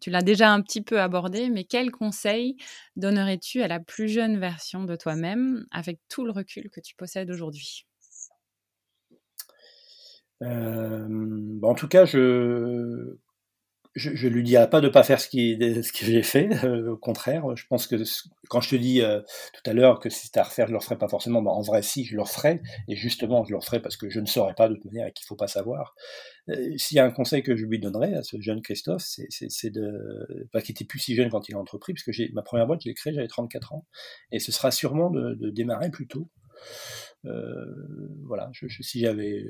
tu, 0.00 0.10
l'as 0.10 0.22
déjà 0.22 0.50
un 0.50 0.60
petit 0.60 0.82
peu 0.82 1.00
abordé, 1.00 1.50
mais 1.50 1.62
quel 1.62 1.92
conseil 1.92 2.56
donnerais-tu 2.96 3.62
à 3.62 3.68
la 3.68 3.78
plus 3.78 4.08
jeune 4.08 4.40
version 4.40 4.82
de 4.82 4.96
toi-même 4.96 5.66
avec 5.70 6.00
tout 6.08 6.24
le 6.24 6.32
recul 6.32 6.68
que 6.70 6.80
tu 6.80 6.96
possèdes 6.96 7.30
aujourd'hui? 7.30 7.86
En 10.40 11.74
tout 11.76 11.86
cas, 11.86 12.04
je 12.04 13.18
je, 13.94 14.14
je 14.14 14.28
lui 14.28 14.42
dirais 14.42 14.70
pas 14.70 14.80
de 14.80 14.88
pas 14.88 15.02
faire 15.02 15.20
ce 15.20 15.28
qui 15.28 15.58
ce 15.60 15.92
que 15.92 16.04
j'ai 16.04 16.22
fait. 16.22 16.48
Euh, 16.64 16.92
au 16.92 16.96
contraire, 16.96 17.44
je 17.56 17.66
pense 17.66 17.86
que 17.86 17.96
quand 18.48 18.60
je 18.60 18.70
te 18.70 18.76
dis 18.76 19.02
euh, 19.02 19.20
tout 19.52 19.70
à 19.70 19.74
l'heure 19.74 20.00
que 20.00 20.08
si 20.08 20.26
c'était 20.26 20.40
à 20.40 20.44
refaire, 20.44 20.66
je 20.66 20.72
le 20.72 20.78
referais 20.78 20.96
pas 20.96 21.08
forcément. 21.08 21.42
Bah, 21.42 21.50
en 21.50 21.60
vrai, 21.60 21.82
si, 21.82 22.04
je 22.04 22.14
le 22.16 22.22
referais. 22.22 22.62
Et 22.88 22.96
justement, 22.96 23.44
je 23.44 23.50
le 23.50 23.58
referais 23.58 23.80
parce 23.80 23.96
que 23.96 24.08
je 24.08 24.20
ne 24.20 24.26
saurais 24.26 24.54
pas 24.54 24.68
de 24.68 24.74
toute 24.74 24.84
manière 24.86 25.06
et 25.08 25.12
qu'il 25.12 25.26
faut 25.26 25.36
pas 25.36 25.48
savoir. 25.48 25.94
Euh, 26.48 26.76
s'il 26.76 26.96
y 26.96 27.00
a 27.00 27.04
un 27.04 27.10
conseil 27.10 27.42
que 27.42 27.56
je 27.56 27.66
lui 27.66 27.78
donnerais 27.78 28.14
à 28.14 28.22
ce 28.22 28.40
jeune 28.40 28.62
Christophe, 28.62 29.02
c'est 29.02 29.70
de 29.70 30.48
pas 30.52 30.62
qu'il 30.62 30.72
était 30.72 30.84
plus 30.84 30.98
si 30.98 31.14
jeune 31.14 31.30
quand 31.30 31.48
il 31.48 31.54
a 31.54 31.58
entrepris, 31.58 31.92
parce 31.92 32.04
que 32.04 32.12
j'ai 32.12 32.30
ma 32.32 32.42
première 32.42 32.66
boîte, 32.66 32.80
je 32.84 32.88
l'ai 32.88 32.94
créée, 32.94 33.12
j'avais 33.12 33.28
34 33.28 33.74
ans, 33.74 33.86
et 34.30 34.38
ce 34.38 34.52
sera 34.52 34.70
sûrement 34.70 35.10
de, 35.10 35.34
de 35.34 35.50
démarrer 35.50 35.90
plus 35.90 36.06
tôt. 36.06 36.28
voilà, 37.24 38.50
je, 38.52 38.68
je, 38.68 38.82
si 38.82 39.00
j'avais 39.00 39.44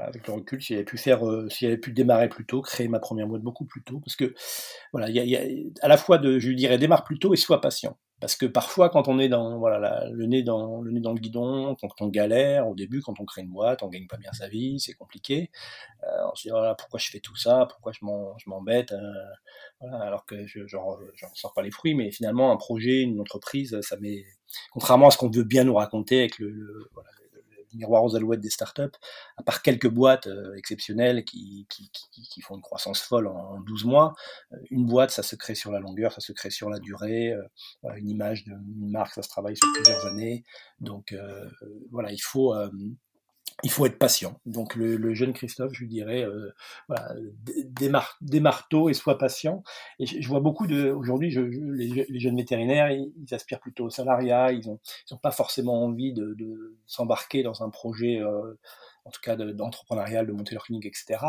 avec 0.00 0.26
le 0.26 0.34
recul, 0.34 0.62
si 0.62 0.72
j'avais 0.72 0.84
pu 0.84 0.96
faire, 0.96 1.26
euh, 1.26 1.48
si 1.50 1.64
j'avais 1.64 1.76
pu 1.76 1.92
démarrer 1.92 2.28
plus 2.28 2.46
tôt, 2.46 2.62
créer 2.62 2.88
ma 2.88 2.98
première 2.98 3.26
boîte 3.26 3.42
beaucoup 3.42 3.64
plus 3.64 3.82
tôt, 3.82 4.00
parce 4.00 4.16
que 4.16 4.34
voilà, 4.92 5.08
il 5.08 5.16
y 5.16 5.36
a, 5.36 5.40
à 5.82 5.88
la 5.88 5.96
fois 5.96 6.18
de, 6.18 6.38
je 6.38 6.50
dirais, 6.52 6.78
démarre 6.78 7.04
plus 7.04 7.18
tôt 7.18 7.34
et 7.34 7.36
sois 7.36 7.60
patient, 7.60 7.98
parce 8.20 8.36
que 8.36 8.46
parfois 8.46 8.88
quand 8.88 9.08
on 9.08 9.18
est 9.18 9.28
dans 9.28 9.58
voilà 9.58 10.08
le 10.10 10.26
nez 10.26 10.42
dans 10.42 10.80
le 10.80 10.90
nez 10.92 11.00
dans 11.00 11.12
le 11.12 11.20
guidon, 11.20 11.76
quand 11.80 11.90
on 12.00 12.08
galère 12.08 12.68
au 12.68 12.74
début, 12.74 13.02
quand 13.02 13.20
on 13.20 13.24
crée 13.24 13.42
une 13.42 13.50
boîte, 13.50 13.82
on 13.82 13.88
gagne 13.88 14.06
pas 14.06 14.16
bien 14.16 14.32
sa 14.32 14.48
vie, 14.48 14.80
c'est 14.80 14.94
compliqué, 14.94 15.50
euh, 16.04 16.30
on 16.30 16.34
se 16.34 16.42
dit 16.44 16.50
voilà 16.50 16.74
pourquoi 16.74 16.98
je 16.98 17.10
fais 17.10 17.20
tout 17.20 17.36
ça, 17.36 17.66
pourquoi 17.68 17.92
je 17.92 18.04
m'embête, 18.48 18.92
euh, 18.92 19.86
alors 20.00 20.24
que 20.24 20.46
je 20.46 20.66
j'en 20.66 20.96
sors 21.34 21.52
pas 21.52 21.62
les 21.62 21.70
fruits, 21.70 21.94
mais 21.94 22.10
finalement 22.10 22.52
un 22.52 22.56
projet, 22.56 23.02
une 23.02 23.20
entreprise, 23.20 23.78
ça 23.82 23.96
met 23.98 24.24
contrairement 24.70 25.08
à 25.08 25.10
ce 25.10 25.18
qu'on 25.18 25.30
veut 25.30 25.44
bien 25.44 25.64
nous 25.64 25.74
raconter 25.74 26.20
avec 26.20 26.38
le, 26.38 26.50
le 26.50 26.88
voilà, 26.94 27.10
miroir 27.74 28.04
aux 28.04 28.16
alouettes 28.16 28.40
des 28.40 28.50
startups, 28.50 28.96
à 29.36 29.42
part 29.42 29.62
quelques 29.62 29.88
boîtes 29.88 30.26
euh, 30.26 30.54
exceptionnelles 30.54 31.24
qui, 31.24 31.66
qui, 31.68 31.90
qui, 31.90 32.22
qui, 32.22 32.40
font 32.40 32.56
une 32.56 32.62
croissance 32.62 33.00
folle 33.00 33.26
en, 33.26 33.60
12 33.60 33.84
mois, 33.84 34.14
euh, 34.52 34.56
une 34.70 34.86
boîte, 34.86 35.10
ça 35.10 35.22
se 35.22 35.36
crée 35.36 35.54
sur 35.54 35.70
la 35.70 35.80
longueur, 35.80 36.12
ça 36.12 36.20
se 36.20 36.32
crée 36.32 36.50
sur 36.50 36.70
la 36.70 36.78
durée, 36.78 37.32
euh, 37.32 37.94
une 37.96 38.08
image 38.08 38.44
d'une 38.44 38.90
marque, 38.90 39.14
ça 39.14 39.22
se 39.22 39.28
travaille 39.28 39.56
sur 39.56 39.68
plusieurs 39.74 40.06
années. 40.06 40.44
Donc 40.80 41.14
voilà, 41.90 42.12
il 42.12 42.20
faut 42.20 42.54
il 43.62 43.70
faut 43.70 43.86
être 43.86 43.98
patient. 43.98 44.40
Donc 44.46 44.74
le, 44.74 45.14
jeune 45.14 45.32
Christophe, 45.32 45.72
je 45.72 45.80
lui 45.80 45.88
dirais, 45.88 46.24
euh, 46.24 46.50
voilà, 46.88 47.14
tôt 48.70 48.88
et 48.88 48.94
sois 48.94 49.18
patient. 49.18 49.62
Et 49.98 50.06
je, 50.06 50.28
vois 50.28 50.40
beaucoup 50.40 50.66
de, 50.66 50.90
aujourd'hui, 50.90 51.30
je, 51.30 51.40
les, 51.40 52.20
jeunes 52.20 52.36
vétérinaires, 52.36 52.90
ils, 52.90 53.34
aspirent 53.34 53.60
plutôt 53.60 53.84
au 53.84 53.90
salariat, 53.90 54.52
ils 54.52 54.66
n'ont 54.66 54.80
ils 55.08 55.14
ont 55.14 55.18
pas 55.18 55.30
forcément 55.30 55.84
envie 55.84 56.12
de, 56.12 56.34
de 56.34 56.76
s'embarquer 56.86 57.42
dans 57.42 57.62
un 57.62 57.70
projet, 57.70 58.20
euh, 58.20 58.58
en 59.04 59.10
tout 59.10 59.20
cas 59.20 59.36
d'entrepreneurial, 59.36 60.26
de, 60.26 60.32
monter 60.32 60.54
leur 60.54 60.64
clinique, 60.64 60.86
etc. 60.86 61.24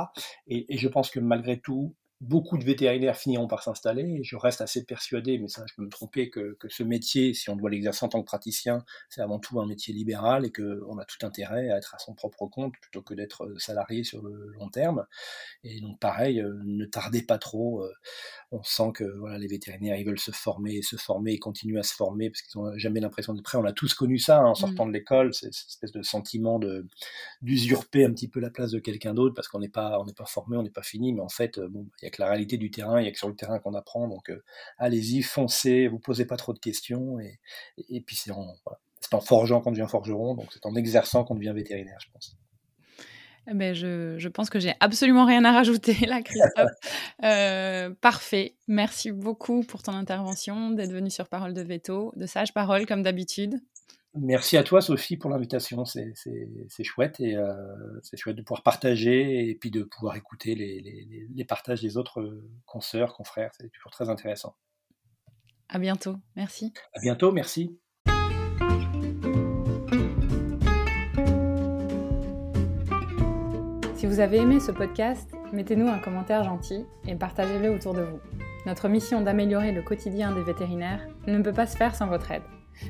Et, 0.48 0.74
et 0.74 0.78
je 0.78 0.88
pense 0.88 1.10
que 1.10 1.20
malgré 1.20 1.60
tout, 1.60 1.96
beaucoup 2.24 2.58
de 2.58 2.64
vétérinaires 2.64 3.18
finiront 3.18 3.48
par 3.48 3.64
s'installer. 3.64 4.24
Je 4.24 4.38
reste 4.38 4.62
assez 4.62 4.86
persuadé, 4.86 5.38
mais 5.38 5.50
ça, 5.50 5.66
je 5.68 5.76
peux 5.76 5.84
me 5.84 5.90
tromper, 5.90 6.30
que, 6.30 6.56
que 6.60 6.70
ce 6.70 6.82
métier, 6.82 7.34
si 7.34 7.50
on 7.50 7.56
doit 7.58 7.70
l'exercer 7.70 8.06
en 8.06 8.10
tant 8.10 8.22
que 8.22 8.26
praticien, 8.26 8.86
c'est 9.10 9.22
avant 9.22 9.40
tout 9.40 9.60
un 9.60 9.66
métier 9.66 9.94
libéral 9.94 10.46
et 10.46 10.52
qu'on 10.52 10.98
a 10.98 11.06
tout 11.06 11.26
intérêt 11.26 11.70
à 11.70 11.78
être 11.78 11.94
à 11.96 12.00
son 12.00 12.14
propre 12.14 12.48
compte 12.48 12.74
plutôt 12.82 13.02
que 13.02 13.14
d'être 13.14 13.44
euh, 13.44 13.60
salarié 13.60 14.06
sur 14.06 14.22
le 14.22 14.54
long 14.58 14.70
terme. 14.70 15.06
Et 15.66 15.82
donc, 15.82 16.00
pareil, 16.00 16.40
euh, 16.40 16.54
ne 16.64 16.86
tardez 16.86 17.24
pas 17.24 17.38
trop. 17.38 17.84
Euh, 17.84 17.92
on 18.52 18.64
sent 18.64 18.92
que 18.94 19.04
voilà, 19.20 19.38
les 19.38 19.48
vétérinaires, 19.48 19.98
ils 19.98 20.06
veulent 20.06 20.20
se 20.20 20.32
former, 20.32 20.82
se 20.82 20.96
former 20.96 21.34
et 21.34 21.40
continuer 21.40 21.80
à 21.80 21.84
se 21.84 21.94
former 21.94 22.30
parce 22.30 22.42
qu'ils 22.44 22.62
n'ont 22.62 22.78
jamais 22.78 23.02
l'impression 23.02 23.34
d'être 23.34 23.44
prêts. 23.44 23.58
On 23.58 23.66
a 23.66 23.74
tous 23.74 23.94
connu 23.96 24.18
ça 24.18 24.40
hein, 24.40 24.46
en 24.46 24.56
sortant 24.56 24.86
mmh. 24.86 24.90
de 24.90 24.94
l'école, 24.94 25.34
cette 25.34 25.50
espèce 25.50 25.92
de 25.92 26.02
sentiment 26.04 26.60
de 26.60 26.88
d'usurper 27.42 28.06
un 28.06 28.12
petit 28.12 28.30
peu 28.30 28.40
la 28.40 28.50
place 28.50 28.72
de 28.72 28.80
quelqu'un 28.80 29.14
d'autre 29.14 29.36
parce 29.36 29.50
qu'on 29.50 29.60
n'est 29.60 29.68
pas, 29.68 30.00
on 30.00 30.06
pas 30.14 30.26
formé, 30.26 30.56
on 30.56 30.64
n'est 30.64 30.70
pas 30.70 30.84
fini, 30.84 31.12
mais 31.12 31.22
en 31.22 31.30
fait, 31.30 31.60
bon, 31.60 31.88
il 32.02 32.06
y 32.06 32.08
a 32.08 32.12
la 32.18 32.28
réalité 32.28 32.58
du 32.58 32.72
terrain, 32.72 33.00
il 33.00 33.04
n'y 33.04 33.10
a 33.10 33.12
que 33.12 33.18
sur 33.18 33.28
le 33.28 33.36
terrain 33.36 33.60
qu'on 33.60 33.74
apprend. 33.74 34.08
Donc 34.08 34.30
euh, 34.30 34.44
allez-y, 34.78 35.22
foncez, 35.22 35.88
vous 35.88 36.00
posez 36.00 36.26
pas 36.26 36.38
trop 36.38 36.54
de 36.54 36.60
questions. 36.60 37.20
Et, 37.20 37.40
et, 37.90 38.02
puis 38.02 38.16
c'est 38.16 38.32
en, 38.32 38.56
en 39.12 39.22
forgeant 39.22 39.62
qu'on 39.62 39.72
devient 39.72 39.88
forgeron, 39.90 40.36
donc 40.36 40.48
c'est 40.52 40.66
en 40.66 40.76
exerçant 40.76 41.24
qu'on 41.24 41.36
devient 41.36 41.54
vétérinaire, 41.54 41.98
je 42.00 42.12
pense. 42.12 42.38
Ben 43.46 43.74
je, 43.74 44.16
je, 44.18 44.30
pense 44.30 44.50
que 44.50 44.58
j'ai 44.60 44.74
absolument 44.80 45.26
rien 45.26 45.44
à 45.44 45.52
rajouter 45.52 45.94
là, 46.06 46.22
Christophe. 46.22 46.72
euh, 47.24 47.90
parfait. 48.00 48.56
Merci 48.68 49.12
beaucoup 49.12 49.64
pour 49.64 49.84
ton 49.84 49.94
intervention, 49.94 50.72
d'être 50.72 50.94
venu 50.94 51.10
sur 51.10 51.28
Parole 51.28 51.54
de 51.54 51.62
Veto, 51.62 52.14
de 52.16 52.26
sages 52.26 52.54
paroles 52.54 52.86
comme 52.86 53.04
d'habitude. 53.04 53.60
Merci 54.16 54.58
à 54.58 54.64
toi, 54.64 54.80
Sophie, 54.80 55.18
pour 55.18 55.32
l'invitation. 55.32 55.86
C'est 55.86 56.14
chouette 56.84 57.20
et 57.20 57.36
euh, 57.36 58.00
c'est 58.04 58.16
chouette 58.16 58.36
de 58.36 58.44
pouvoir 58.44 58.62
partager 58.62 59.50
et 59.50 59.56
puis 59.56 59.72
de 59.72 59.84
pouvoir 59.84 60.16
écouter 60.16 60.54
les, 60.54 60.82
les, 60.82 61.28
les 61.34 61.46
partages 61.46 61.82
des 61.82 61.98
autres 61.98 62.22
euh, 62.22 62.48
consoeurs, 62.68 63.16
confrères. 63.16 63.52
C'est 63.58 63.72
toujours 63.72 63.92
très 63.92 64.10
intéressant. 64.10 64.56
À 65.68 65.80
bientôt. 65.80 66.16
Merci. 66.36 66.74
À 66.94 67.00
bientôt. 67.00 67.32
Merci. 67.32 67.80
Si 73.96 74.06
vous 74.06 74.20
avez 74.20 74.38
aimé 74.38 74.60
ce 74.60 74.72
podcast, 74.72 75.32
mettez-nous 75.54 75.88
un 75.88 75.98
commentaire 75.98 76.44
gentil 76.44 76.86
et 77.08 77.16
partagez-le 77.16 77.72
autour 77.72 77.96
de 77.96 78.02
vous. 78.02 78.20
Notre 78.68 78.90
mission 78.90 79.22
d'améliorer 79.22 79.72
le 79.72 79.82
quotidien 79.82 80.36
des 80.36 80.44
vétérinaires 80.44 81.08
ne 81.26 81.42
peut 81.42 81.54
pas 81.54 81.66
se 81.66 81.76
faire 81.76 81.96
sans 81.96 82.08
votre 82.08 82.30
aide. 82.30 82.44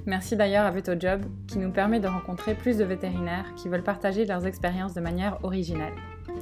Merci 0.06 0.36
d'ailleurs 0.36 0.66
à 0.66 0.72
VetoJob 0.72 1.26
qui 1.48 1.60
nous 1.60 1.72
permet 1.72 2.00
de 2.00 2.08
rencontrer 2.08 2.56
plus 2.56 2.78
de 2.78 2.84
vétérinaires 2.84 3.54
qui 3.56 3.70
veulent 3.70 3.84
partager 3.84 4.26
leurs 4.26 4.46
expériences 4.46 4.94
de 4.94 5.02
manière 5.02 5.38
originale. 5.44 5.94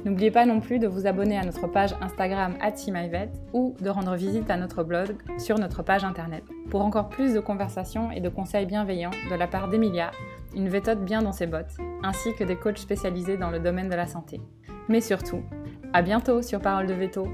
N'oubliez 0.04 0.30
pas 0.30 0.46
non 0.46 0.60
plus 0.60 0.78
de 0.78 0.86
vous 0.86 1.06
abonner 1.06 1.38
à 1.38 1.44
notre 1.44 1.66
page 1.66 1.94
Instagram 2.00 2.56
@simyvet 2.74 3.30
ou 3.52 3.76
de 3.80 3.88
rendre 3.88 4.14
visite 4.14 4.50
à 4.50 4.56
notre 4.56 4.82
blog 4.82 5.16
sur 5.38 5.58
notre 5.58 5.82
page 5.82 6.04
internet 6.04 6.44
pour 6.70 6.82
encore 6.82 7.08
plus 7.08 7.34
de 7.34 7.40
conversations 7.40 8.10
et 8.10 8.20
de 8.20 8.28
conseils 8.28 8.66
bienveillants 8.66 9.10
de 9.30 9.34
la 9.36 9.46
part 9.46 9.68
d'Emilia, 9.68 10.10
une 10.56 10.68
vétote 10.68 11.04
bien 11.04 11.22
dans 11.22 11.32
ses 11.32 11.46
bottes, 11.46 11.76
ainsi 12.02 12.34
que 12.34 12.44
des 12.44 12.56
coachs 12.56 12.78
spécialisés 12.78 13.36
dans 13.36 13.50
le 13.50 13.60
domaine 13.60 13.88
de 13.88 13.94
la 13.94 14.06
santé. 14.06 14.40
Mais 14.88 15.00
surtout, 15.00 15.42
à 15.92 16.02
bientôt 16.02 16.42
sur 16.42 16.60
Parole 16.60 16.86
de 16.86 16.94
Veto 16.94 17.28